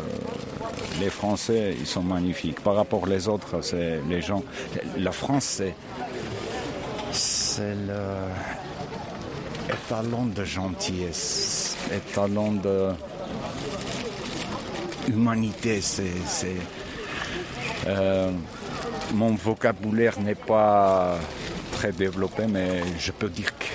les 0.99 1.09
Français, 1.09 1.75
ils 1.79 1.85
sont 1.85 2.03
magnifiques. 2.03 2.61
Par 2.61 2.75
rapport 2.75 3.03
aux 3.03 3.27
autres, 3.27 3.61
c'est 3.61 3.99
les 4.09 4.21
gens. 4.21 4.43
La 4.97 5.11
France, 5.11 5.45
c'est. 5.45 5.75
C'est 7.11 7.75
le 7.87 8.03
étalon 9.69 10.25
de 10.25 10.43
gentillesse, 10.43 11.77
étalon 11.91 12.53
de 12.53 12.89
humanité. 15.07 15.79
Euh, 17.87 18.31
mon 19.13 19.35
vocabulaire 19.35 20.19
n'est 20.19 20.35
pas 20.35 21.17
très 21.71 21.91
développé, 21.91 22.45
mais 22.47 22.81
je 22.97 23.11
peux 23.11 23.29
dire 23.29 23.51
que 23.57 23.65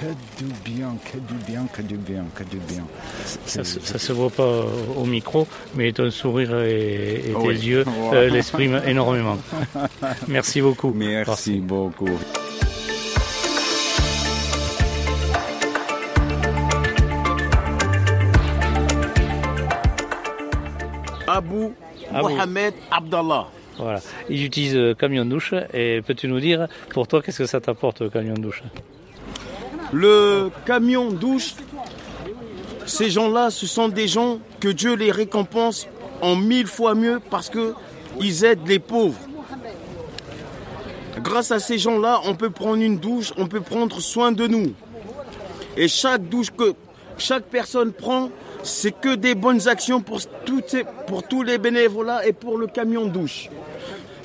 que 0.00 0.42
du 0.42 0.50
bien, 0.64 0.96
que 1.04 1.18
du 1.18 1.34
bien, 1.46 1.66
que 1.72 1.82
du 1.82 1.96
bien, 1.96 2.24
que 2.34 2.44
du 2.44 2.56
bien. 2.56 2.86
Ça, 3.44 3.60
ne 3.60 3.98
se 3.98 4.12
voit 4.12 4.30
pas 4.30 4.64
au 4.96 5.04
micro, 5.04 5.46
mais 5.74 5.92
ton 5.92 6.10
sourire 6.10 6.58
et, 6.62 7.34
tes 7.42 7.48
yeux 7.48 7.84
euh, 8.12 8.30
l'expriment 8.30 8.80
énormément. 8.86 9.36
Merci 10.28 10.62
beaucoup. 10.62 10.92
Merci 10.94 11.58
beaucoup. 11.58 12.08
Abou, 21.26 21.74
Mohamed 22.10 22.74
Abdallah. 22.90 23.46
Voilà. 23.76 24.00
Ils 24.28 24.44
utilisent 24.44 24.76
le 24.76 24.94
camion 24.94 25.24
douche. 25.26 25.54
Et 25.74 26.00
peux-tu 26.06 26.26
nous 26.26 26.40
dire, 26.40 26.68
pour 26.90 27.06
toi, 27.06 27.22
qu'est-ce 27.22 27.38
que 27.38 27.46
ça 27.46 27.60
t'apporte 27.60 28.00
le 28.00 28.10
camion 28.10 28.34
douche? 28.34 28.62
Le 29.92 30.50
camion 30.66 31.10
douche, 31.10 31.54
ces 32.86 33.10
gens-là, 33.10 33.50
ce 33.50 33.66
sont 33.66 33.88
des 33.88 34.06
gens 34.06 34.38
que 34.60 34.68
Dieu 34.68 34.94
les 34.94 35.10
récompense 35.10 35.88
en 36.22 36.36
mille 36.36 36.66
fois 36.66 36.94
mieux 36.94 37.20
parce 37.30 37.50
qu'ils 37.50 38.44
aident 38.44 38.66
les 38.66 38.78
pauvres. 38.78 39.18
Grâce 41.18 41.50
à 41.50 41.58
ces 41.58 41.78
gens-là, 41.78 42.20
on 42.24 42.34
peut 42.34 42.50
prendre 42.50 42.82
une 42.82 42.98
douche, 42.98 43.32
on 43.36 43.46
peut 43.46 43.60
prendre 43.60 44.00
soin 44.00 44.32
de 44.32 44.46
nous. 44.46 44.72
Et 45.76 45.88
chaque 45.88 46.28
douche 46.28 46.50
que 46.50 46.74
chaque 47.18 47.44
personne 47.44 47.92
prend, 47.92 48.30
c'est 48.62 48.92
que 48.92 49.14
des 49.14 49.34
bonnes 49.34 49.68
actions 49.68 50.00
pour, 50.00 50.20
pour 51.06 51.22
tous 51.24 51.42
les 51.42 51.58
bénévolats 51.58 52.26
et 52.26 52.32
pour 52.32 52.58
le 52.58 52.66
camion 52.66 53.06
douche. 53.06 53.48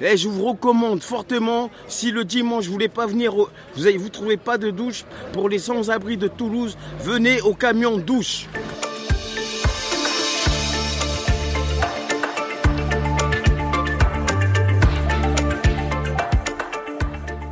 Et 0.01 0.17
je 0.17 0.27
vous 0.27 0.45
recommande 0.45 1.01
fortement, 1.01 1.69
si 1.87 2.11
le 2.11 2.25
dimanche 2.25 2.65
vous 2.65 2.73
voulez 2.73 2.89
pas 2.89 3.05
venir, 3.05 3.33
vous 3.33 3.47
ne 3.83 3.97
vous 3.97 4.09
trouvez 4.09 4.37
pas 4.37 4.57
de 4.57 4.69
douche 4.69 5.05
pour 5.31 5.47
les 5.47 5.59
sans-abri 5.59 6.17
de 6.17 6.27
Toulouse, 6.27 6.77
venez 7.01 7.41
au 7.41 7.53
camion 7.53 7.97
douche. 7.97 8.47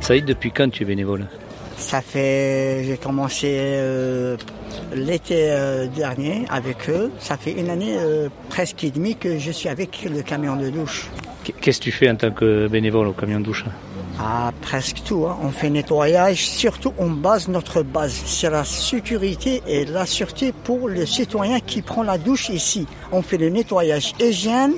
Saïd, 0.00 0.26
depuis 0.26 0.52
quand 0.52 0.68
tu 0.68 0.82
es 0.82 0.86
bénévole? 0.86 1.26
Ça 1.78 2.02
fait, 2.02 2.84
j'ai 2.84 2.98
commencé 2.98 3.56
euh, 3.58 4.36
l'été 4.94 5.50
euh, 5.50 5.86
dernier 5.86 6.44
avec 6.50 6.90
eux. 6.90 7.10
Ça 7.18 7.38
fait 7.38 7.52
une 7.52 7.70
année 7.70 7.96
euh, 7.98 8.28
presque 8.50 8.84
et 8.84 8.90
demie 8.90 9.16
que 9.16 9.38
je 9.38 9.50
suis 9.50 9.70
avec 9.70 10.04
le 10.04 10.22
camion 10.22 10.56
de 10.56 10.68
douche. 10.68 11.08
Qu'est-ce 11.60 11.78
que 11.78 11.84
tu 11.84 11.92
fais 11.92 12.10
en 12.10 12.16
tant 12.16 12.30
que 12.30 12.68
bénévole 12.68 13.08
au 13.08 13.12
camion 13.12 13.40
douche? 13.40 13.64
Ah, 14.18 14.52
presque 14.62 15.02
tout. 15.04 15.26
Hein. 15.26 15.36
On 15.42 15.50
fait 15.50 15.70
nettoyage. 15.70 16.46
Surtout, 16.48 16.92
on 16.98 17.10
base 17.10 17.48
notre 17.48 17.82
base. 17.82 18.14
C'est 18.26 18.50
la 18.50 18.64
sécurité 18.64 19.62
et 19.66 19.84
la 19.84 20.06
sûreté 20.06 20.52
pour 20.52 20.88
le 20.88 21.04
citoyen 21.04 21.60
qui 21.60 21.82
prend 21.82 22.02
la 22.02 22.18
douche 22.18 22.48
ici. 22.48 22.86
On 23.12 23.22
fait 23.22 23.38
le 23.38 23.48
nettoyage 23.48 24.14
hygiène 24.20 24.74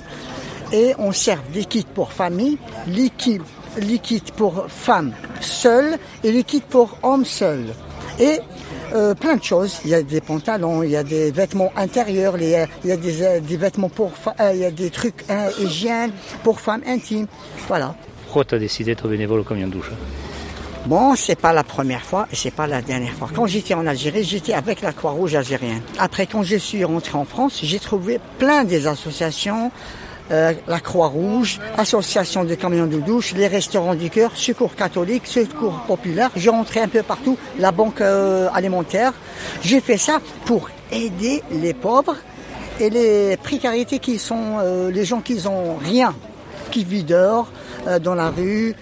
et 0.72 0.94
on 0.98 1.12
sert 1.12 1.42
liquide 1.54 1.86
pour 1.86 2.12
famille, 2.12 2.58
liquide, 2.86 3.42
liquide 3.78 4.30
pour 4.32 4.66
femmes 4.68 5.12
seules 5.40 5.98
et 6.24 6.32
liquide 6.32 6.64
pour 6.64 6.98
hommes 7.02 7.26
seuls. 7.26 7.66
Et 8.18 8.40
euh, 8.96 9.14
plein 9.14 9.36
de 9.36 9.44
choses. 9.44 9.80
Il 9.84 9.90
y 9.90 9.94
a 9.94 10.02
des 10.02 10.20
pantalons, 10.20 10.82
il 10.82 10.90
y 10.90 10.96
a 10.96 11.04
des 11.04 11.30
vêtements 11.30 11.72
intérieurs, 11.76 12.36
il 12.38 12.48
y 12.48 12.54
a, 12.56 12.96
des, 12.96 13.22
euh, 13.22 13.40
des, 13.40 13.56
vêtements 13.56 13.88
pour, 13.88 14.12
euh, 14.40 14.52
il 14.54 14.60
y 14.60 14.64
a 14.64 14.70
des 14.70 14.90
trucs 14.90 15.24
hein, 15.28 15.48
hygiène 15.60 16.10
pour 16.42 16.60
femmes 16.60 16.82
intimes. 16.86 17.26
Voilà. 17.68 17.94
Pourquoi 18.24 18.44
tu 18.44 18.54
as 18.54 18.58
décidé 18.58 18.92
d'être 18.92 19.08
bénévole 19.08 19.40
au 19.40 19.44
camion 19.44 19.66
de 19.66 19.72
douche 19.72 19.90
Bon, 20.86 21.16
c'est 21.16 21.38
pas 21.38 21.52
la 21.52 21.64
première 21.64 22.02
fois 22.02 22.28
et 22.32 22.36
c'est 22.36 22.52
pas 22.52 22.66
la 22.68 22.80
dernière 22.80 23.12
fois. 23.12 23.28
Quand 23.34 23.46
j'étais 23.46 23.74
en 23.74 23.86
Algérie, 23.86 24.22
j'étais 24.22 24.52
avec 24.54 24.82
la 24.82 24.92
Croix-Rouge 24.92 25.34
algérienne. 25.34 25.82
Après, 25.98 26.26
quand 26.26 26.44
je 26.44 26.56
suis 26.56 26.84
rentré 26.84 27.18
en 27.18 27.24
France, 27.24 27.60
j'ai 27.62 27.80
trouvé 27.80 28.20
plein 28.38 28.62
des 28.62 28.86
associations, 28.86 29.72
euh, 30.32 30.54
la 30.66 30.80
Croix-Rouge, 30.80 31.60
Association 31.78 32.44
de 32.44 32.54
camions 32.56 32.86
de 32.86 32.98
douche, 32.98 33.32
les 33.34 33.46
restaurants 33.46 33.94
du 33.94 34.10
cœur, 34.10 34.32
Secours 34.34 34.74
catholique, 34.74 35.26
Secours 35.26 35.84
populaire. 35.86 36.30
J'ai 36.34 36.50
rentré 36.50 36.80
un 36.80 36.88
peu 36.88 37.02
partout, 37.02 37.38
la 37.60 37.70
banque 37.70 38.00
euh, 38.00 38.48
alimentaire. 38.52 39.12
J'ai 39.62 39.80
fait 39.80 39.98
ça 39.98 40.20
pour 40.44 40.68
aider 40.90 41.42
les 41.52 41.74
pauvres 41.74 42.16
et 42.80 42.90
les 42.90 43.36
précarités 43.36 44.00
qui 44.00 44.18
sont 44.18 44.58
euh, 44.58 44.90
les 44.90 45.04
gens 45.04 45.20
qui 45.20 45.46
ont 45.46 45.76
rien, 45.76 46.12
qui 46.72 46.84
vivent 46.84 47.06
dehors, 47.06 47.50
dans 48.02 48.16
la 48.16 48.30
rue, 48.30 48.74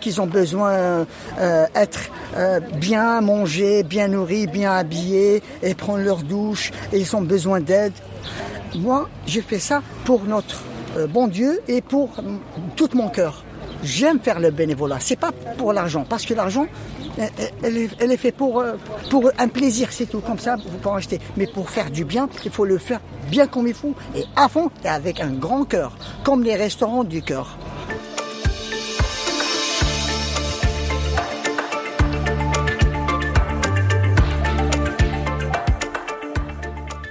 qui 0.00 0.20
ont 0.20 0.28
besoin 0.28 1.04
d'être 1.36 2.12
bien 2.76 3.20
mangés, 3.20 3.82
bien 3.82 4.06
nourris, 4.06 4.46
bien 4.46 4.70
habillés 4.70 5.42
et 5.64 5.74
prendre 5.74 6.04
leur 6.04 6.18
douche 6.18 6.70
et 6.92 7.00
ils 7.00 7.16
ont 7.16 7.22
besoin 7.22 7.58
d'aide. 7.58 7.92
Moi, 8.76 9.08
j'ai 9.26 9.42
fait 9.42 9.58
ça 9.58 9.82
pour 10.04 10.22
notre 10.26 10.62
bon 11.08 11.28
Dieu 11.28 11.60
et 11.68 11.80
pour 11.80 12.10
tout 12.76 12.88
mon 12.94 13.08
cœur. 13.08 13.44
J'aime 13.82 14.20
faire 14.20 14.38
le 14.38 14.50
bénévolat. 14.50 14.98
C'est 15.00 15.16
pas 15.16 15.32
pour 15.58 15.72
l'argent, 15.72 16.04
parce 16.08 16.24
que 16.24 16.34
l'argent, 16.34 16.66
elle, 17.62 17.76
est, 17.76 18.16
fait 18.16 18.32
pour, 18.32 18.60
euh, 18.60 18.74
un 19.38 19.48
plaisir, 19.48 19.88
c'est 19.90 20.06
tout. 20.06 20.20
Comme 20.20 20.38
ça, 20.38 20.56
vous 20.56 20.78
pouvez 20.78 20.90
en 20.90 20.96
acheter. 20.96 21.20
Mais 21.36 21.46
pour 21.46 21.68
faire 21.68 21.90
du 21.90 22.04
bien, 22.04 22.28
il 22.44 22.50
faut 22.50 22.64
le 22.64 22.78
faire 22.78 23.00
bien 23.28 23.46
comme 23.46 23.66
il 23.66 23.74
faut 23.74 23.94
et 24.14 24.24
à 24.36 24.48
fond 24.48 24.70
et 24.84 24.88
avec 24.88 25.20
un 25.20 25.32
grand 25.32 25.64
cœur, 25.64 25.96
comme 26.22 26.42
les 26.42 26.54
restaurants 26.54 27.04
du 27.04 27.22
cœur. 27.22 27.58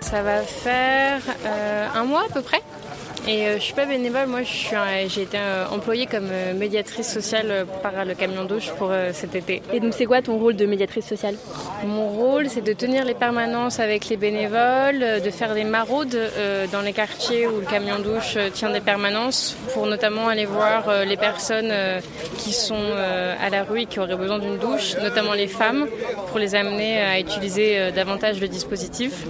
Ça 0.02 0.24
va 0.24 0.42
faire 0.42 1.22
euh, 1.46 1.88
un 1.96 2.04
mois 2.04 2.24
à 2.30 2.34
peu 2.34 2.42
près. 2.42 2.62
Et 3.28 3.46
euh, 3.46 3.56
je 3.58 3.62
suis 3.62 3.74
pas 3.76 3.86
bénévole, 3.86 4.26
moi 4.28 4.40
j'ai 4.44 5.22
été 5.22 5.38
euh, 5.38 5.66
employée 5.72 6.08
comme 6.08 6.30
euh, 6.32 6.56
médiatrice 6.56 7.08
sociale 7.08 7.68
par 7.84 8.04
le 8.04 8.16
camion 8.16 8.46
douche 8.46 8.72
pour 8.80 8.92
cet 9.14 9.36
été. 9.36 9.62
Et 9.72 9.80
donc 9.80 9.94
c'est 9.96 10.06
quoi 10.06 10.24
ton 10.24 10.40
rôle 10.40 10.56
de 10.56 10.66
médiatrice 10.66 11.06
sociale? 11.06 11.36
Mon 11.86 12.10
rôle 12.10 12.50
c'est 12.50 12.62
de 12.62 12.74
tenir 12.74 13.06
les 13.06 13.14
permanences 13.14 13.80
avec 13.80 14.10
les 14.10 14.18
bénévoles, 14.18 15.22
de 15.24 15.30
faire 15.30 15.54
des 15.54 15.64
maraudes 15.64 16.18
dans 16.72 16.82
les 16.82 16.94
quartiers 16.94 17.48
où 17.48 17.60
le 17.60 17.66
camion 17.66 18.00
douche 18.00 18.38
tient 18.54 18.72
des 18.72 18.82
permanences 18.82 19.56
pour 19.74 19.86
notamment 19.86 20.28
aller 20.28 20.46
voir 20.46 21.06
les 21.06 21.18
personnes 21.18 21.74
qui 22.38 22.54
sont 22.54 22.94
à 22.96 23.50
la 23.50 23.64
rue 23.64 23.82
et 23.82 23.86
qui 23.86 24.00
auraient 24.00 24.16
besoin 24.16 24.40
d'une 24.40 24.58
douche, 24.58 24.96
notamment 25.02 25.34
les 25.34 25.48
femmes, 25.48 25.88
pour 26.30 26.40
les 26.40 26.56
amener 26.56 27.00
à 27.02 27.20
utiliser 27.20 27.92
davantage 27.92 28.40
le 28.42 28.48
dispositif 28.48 29.26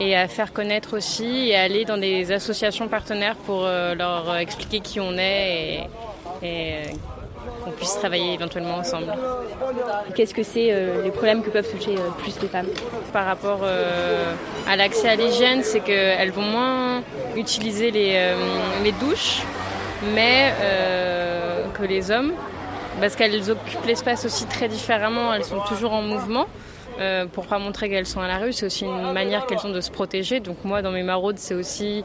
et 0.00 0.16
à 0.16 0.26
faire 0.28 0.52
connaître 0.52 0.96
aussi 0.96 1.50
et 1.50 1.56
aller 1.56 1.84
dans 1.84 1.98
des 1.98 2.32
associations 2.32 2.88
partenaires 2.88 3.36
pour 3.36 3.64
euh, 3.64 3.94
leur 3.94 4.34
expliquer 4.36 4.80
qui 4.80 4.98
on 4.98 5.12
est 5.18 5.86
et, 6.42 6.72
euh, 6.72 6.84
qu'on 7.62 7.70
puisse 7.72 7.94
travailler 7.96 8.32
éventuellement 8.32 8.76
ensemble. 8.76 9.12
Qu'est-ce 10.14 10.32
que 10.32 10.42
c'est 10.42 10.72
euh, 10.72 11.02
les 11.02 11.10
problèmes 11.10 11.42
que 11.42 11.50
peuvent 11.50 11.70
toucher 11.70 11.96
plus 12.18 12.40
les 12.40 12.48
femmes 12.48 12.68
Par 13.12 13.26
rapport 13.26 13.60
à 14.66 14.76
l'accès 14.76 15.10
à 15.10 15.16
l'hygiène, 15.16 15.62
c'est 15.62 15.80
qu'elles 15.80 16.32
vont 16.32 16.42
moins 16.42 17.02
utiliser 17.36 17.90
les, 17.90 18.34
les 18.82 18.92
douches 18.92 19.42
mais 20.14 20.54
que 21.74 21.84
les 21.84 22.10
hommes 22.10 22.32
parce 23.00 23.16
qu'elles 23.16 23.50
occupent 23.50 23.86
l'espace 23.86 24.24
aussi 24.24 24.46
très 24.46 24.68
différemment, 24.68 25.32
elles 25.32 25.44
sont 25.44 25.60
toujours 25.68 25.92
en 25.92 26.02
mouvement. 26.02 26.46
Euh, 27.00 27.24
pour 27.26 27.46
pas 27.46 27.58
montrer 27.58 27.88
qu'elles 27.88 28.06
sont 28.06 28.20
à 28.20 28.28
la 28.28 28.38
rue, 28.38 28.52
c'est 28.52 28.66
aussi 28.66 28.84
une 28.84 29.12
manière 29.12 29.46
qu'elles 29.46 29.64
ont 29.64 29.72
de 29.72 29.80
se 29.80 29.90
protéger. 29.90 30.40
Donc 30.40 30.64
moi, 30.64 30.82
dans 30.82 30.90
mes 30.90 31.02
maraudes, 31.02 31.38
c'est 31.38 31.54
aussi, 31.54 32.04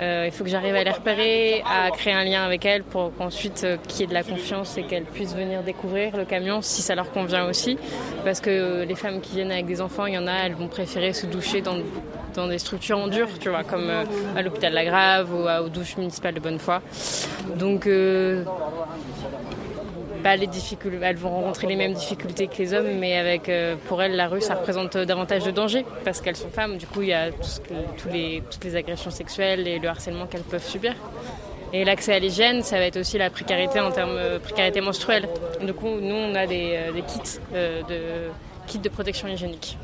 euh, 0.00 0.24
il 0.26 0.32
faut 0.32 0.44
que 0.44 0.50
j'arrive 0.50 0.76
à 0.76 0.84
les 0.84 0.90
repérer, 0.90 1.62
à 1.68 1.90
créer 1.90 2.12
un 2.12 2.24
lien 2.24 2.44
avec 2.44 2.64
elles 2.64 2.84
pour 2.84 3.12
qu'ensuite 3.16 3.64
euh, 3.64 3.76
qu'il 3.88 4.00
y 4.00 4.04
ait 4.04 4.06
de 4.06 4.14
la 4.14 4.22
confiance 4.22 4.78
et 4.78 4.84
qu'elles 4.84 5.04
puissent 5.04 5.34
venir 5.34 5.62
découvrir 5.62 6.16
le 6.16 6.24
camion 6.24 6.62
si 6.62 6.82
ça 6.82 6.94
leur 6.94 7.10
convient 7.10 7.48
aussi. 7.48 7.76
Parce 8.24 8.40
que 8.40 8.84
les 8.84 8.94
femmes 8.94 9.20
qui 9.20 9.34
viennent 9.34 9.50
avec 9.50 9.66
des 9.66 9.80
enfants, 9.80 10.06
il 10.06 10.14
y 10.14 10.18
en 10.18 10.28
a, 10.28 10.34
elles 10.44 10.54
vont 10.54 10.68
préférer 10.68 11.12
se 11.12 11.26
doucher 11.26 11.60
dans, 11.60 11.78
dans 12.34 12.46
des 12.46 12.58
structures 12.58 12.98
en 12.98 13.08
dur, 13.08 13.26
tu 13.40 13.48
vois, 13.48 13.64
comme 13.64 13.90
à 14.36 14.42
l'hôpital 14.42 14.70
de 14.70 14.76
la 14.76 14.84
Grave 14.84 15.34
ou 15.34 15.48
aux 15.64 15.68
douches 15.68 15.96
municipales 15.96 16.34
de 16.34 16.40
Bonnefoy. 16.40 16.80
Donc 17.56 17.88
elles 20.26 21.16
vont 21.16 21.30
rencontrer 21.30 21.66
les 21.66 21.76
mêmes 21.76 21.92
difficultés 21.92 22.46
que 22.48 22.58
les 22.58 22.74
hommes, 22.74 22.98
mais 22.98 23.16
avec 23.16 23.48
euh, 23.48 23.76
pour 23.88 24.02
elles 24.02 24.16
la 24.16 24.28
rue 24.28 24.40
ça 24.40 24.54
représente 24.54 24.96
davantage 24.96 25.44
de 25.44 25.50
danger 25.50 25.84
parce 26.04 26.20
qu'elles 26.20 26.36
sont 26.36 26.50
femmes. 26.50 26.76
Du 26.76 26.86
coup, 26.86 27.02
il 27.02 27.08
y 27.08 27.12
a 27.12 27.30
les, 28.12 28.42
toutes 28.50 28.64
les 28.64 28.76
agressions 28.76 29.10
sexuelles 29.10 29.66
et 29.66 29.78
le 29.78 29.88
harcèlement 29.88 30.26
qu'elles 30.26 30.42
peuvent 30.42 30.66
subir. 30.66 30.94
Et 31.72 31.84
l'accès 31.84 32.14
à 32.14 32.18
l'hygiène, 32.18 32.62
ça 32.62 32.78
va 32.78 32.84
être 32.84 32.98
aussi 32.98 33.18
la 33.18 33.28
précarité 33.30 33.80
en 33.80 33.90
termes 33.90 34.14
de 34.14 34.18
euh, 34.18 34.38
précarité 34.38 34.80
menstruelle. 34.80 35.28
Du 35.62 35.72
coup, 35.72 36.00
nous 36.00 36.14
on 36.14 36.34
a 36.34 36.46
des, 36.46 36.74
euh, 36.74 36.92
des 36.92 37.02
kits 37.02 37.40
de 37.52 38.30
kits 38.66 38.78
de 38.78 38.88
protection 38.88 39.28
hygiénique. 39.28 39.78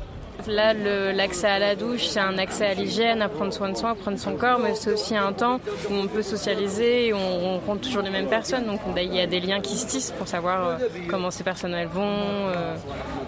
Là, 0.47 0.73
l'accès 1.13 1.47
à 1.47 1.59
la 1.59 1.75
douche, 1.75 2.05
c'est 2.07 2.19
un 2.19 2.37
accès 2.37 2.65
à 2.65 2.73
l'hygiène, 2.73 3.21
à 3.21 3.29
prendre 3.29 3.53
soin 3.53 3.69
de 3.69 3.77
soi, 3.77 3.91
à 3.91 3.95
prendre 3.95 4.17
son 4.19 4.35
corps, 4.35 4.59
mais 4.59 4.75
c'est 4.75 4.91
aussi 4.91 5.15
un 5.15 5.31
temps 5.31 5.59
où 5.89 5.93
on 5.93 6.07
peut 6.07 6.21
socialiser 6.21 7.07
et 7.07 7.13
on 7.13 7.39
rencontre 7.55 7.81
toujours 7.81 8.01
les 8.01 8.09
mêmes 8.09 8.27
personnes. 8.27 8.65
Donc 8.65 8.81
il 8.97 9.13
y 9.13 9.21
a 9.21 9.27
des 9.27 9.39
liens 9.39 9.61
qui 9.61 9.75
se 9.77 9.87
tissent 9.87 10.11
pour 10.11 10.27
savoir 10.27 10.67
euh, 10.67 10.77
comment 11.07 11.31
ces 11.31 11.43
personnes 11.43 11.75
vont. 11.85 12.01
Euh, 12.03 12.75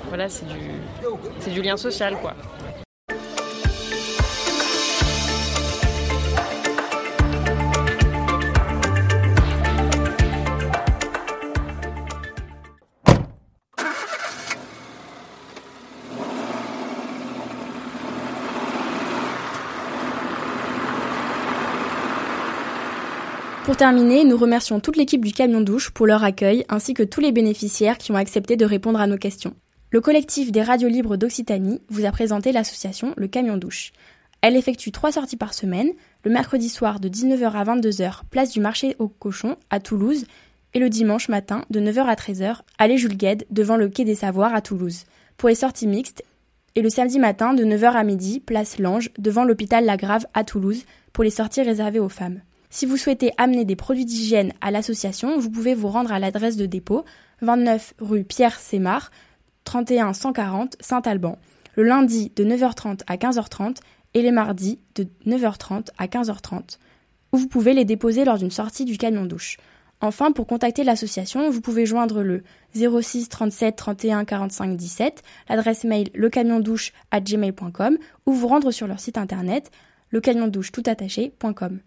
voilà, 0.10 0.28
c'est 0.30 0.46
du, 0.48 1.52
du 1.52 1.62
lien 1.62 1.78
social, 1.78 2.18
quoi. 2.22 2.34
Pour 23.76 23.80
terminer, 23.80 24.24
nous 24.24 24.38
remercions 24.38 24.80
toute 24.80 24.96
l'équipe 24.96 25.26
du 25.26 25.34
camion 25.34 25.60
douche 25.60 25.90
pour 25.90 26.08
leur 26.08 26.24
accueil 26.24 26.64
ainsi 26.70 26.94
que 26.94 27.04
tous 27.04 27.20
les 27.20 27.34
bénéficiaires 27.34 27.98
qui 27.98 28.14
ont 28.14 28.16
accepté 28.16 28.56
de 28.56 28.64
répondre 28.64 29.02
à 29.02 29.06
nos 29.06 29.18
questions. 29.18 29.54
Le 29.92 30.00
collectif 30.00 30.50
des 30.54 30.62
radios 30.62 30.88
libres 30.88 31.18
d'Occitanie 31.18 31.82
vous 31.90 32.06
a 32.06 32.12
présenté 32.12 32.54
l'association 32.54 33.14
Le 33.18 33.28
Camion 33.28 33.58
Douche. 33.58 33.92
Elle 34.40 34.56
effectue 34.56 34.94
trois 34.94 35.12
sorties 35.12 35.36
par 35.36 35.54
semaine, 35.54 35.90
le 36.24 36.32
mercredi 36.32 36.70
soir 36.70 37.02
de 37.02 37.10
19h 37.10 37.52
à 37.52 37.66
22h, 37.66 38.22
place 38.32 38.54
du 38.54 38.62
marché 38.62 38.96
au 38.98 39.10
cochon 39.10 39.58
à 39.70 39.82
Toulouse, 39.82 40.24
et 40.74 40.80
le 40.80 40.90
dimanche 40.90 41.28
matin 41.28 41.66
de 41.70 41.82
9h 41.82 42.06
à 42.06 42.16
13h, 42.16 42.60
allée 42.78 42.98
Jules 42.98 43.18
Gued 43.18 43.46
devant 43.50 43.76
le 43.76 43.90
quai 43.90 44.06
des 44.06 44.16
Savoirs 44.16 44.56
à 44.56 44.62
Toulouse, 44.62 45.04
pour 45.36 45.50
les 45.50 45.56
sorties 45.56 45.88
mixtes, 45.88 46.24
et 46.76 46.82
le 46.82 46.90
samedi 46.90 47.20
matin 47.20 47.54
de 47.54 47.66
9h 47.66 47.92
à 47.92 48.06
midi, 48.06 48.40
place 48.40 48.80
Lange, 48.80 49.10
devant 49.18 49.44
l'hôpital 49.44 49.84
La 49.84 49.98
Grave 49.98 50.28
à 50.34 50.46
Toulouse, 50.46 50.86
pour 51.12 51.26
les 51.26 51.30
sorties 51.30 51.62
réservées 51.62 52.00
aux 52.00 52.08
femmes. 52.08 52.40
Si 52.76 52.86
vous 52.86 52.98
souhaitez 52.98 53.32
amener 53.38 53.64
des 53.64 53.78
produits 53.78 54.04
d'hygiène 54.04 54.52
à 54.60 54.70
l'association, 54.70 55.40
vous 55.40 55.50
pouvez 55.50 55.74
vous 55.74 55.88
rendre 55.88 56.12
à 56.12 56.20
l'adresse 56.20 56.58
de 56.58 56.66
dépôt 56.66 57.06
29 57.42 57.94
rue 58.02 58.26
Pierre 58.26 58.60
Sémar, 58.60 59.12
31 59.64 60.12
140 60.12 60.76
Saint-Alban, 60.82 61.38
le 61.76 61.84
lundi 61.84 62.34
de 62.36 62.44
9h30 62.44 63.00
à 63.08 63.16
15h30 63.16 63.78
et 64.14 64.22
les 64.22 64.34
mardis 64.34 64.80
de 64.96 65.08
9h30 65.26 65.88
à 65.98 66.08
15h30, 66.08 66.78
ou 67.32 67.38
vous 67.38 67.48
pouvez 67.48 67.74
les 67.74 67.86
déposer 67.86 68.26
lors 68.26 68.40
d'une 68.40 68.52
sortie 68.52 68.84
du 68.84 68.98
camion 68.98 69.24
douche. 69.24 69.56
Enfin, 70.02 70.34
pour 70.34 70.46
contacter 70.46 70.84
l'association, 70.84 71.50
vous 71.50 71.62
pouvez 71.62 71.86
joindre 71.86 72.24
le 72.24 72.44
06 72.76 73.30
37 73.30 73.78
31 73.78 74.26
45 74.26 74.76
17, 74.76 75.24
l'adresse 75.48 75.86
mail 75.86 76.10
à 77.12 77.22
gmail.com 77.22 77.98
ou 78.26 78.34
vous 78.34 78.48
rendre 78.50 78.72
sur 78.72 78.86
leur 78.86 79.00
site 79.00 79.18
internet 79.18 79.72
lecamiondouche 80.12 80.74
toutattaché.com. 80.74 81.80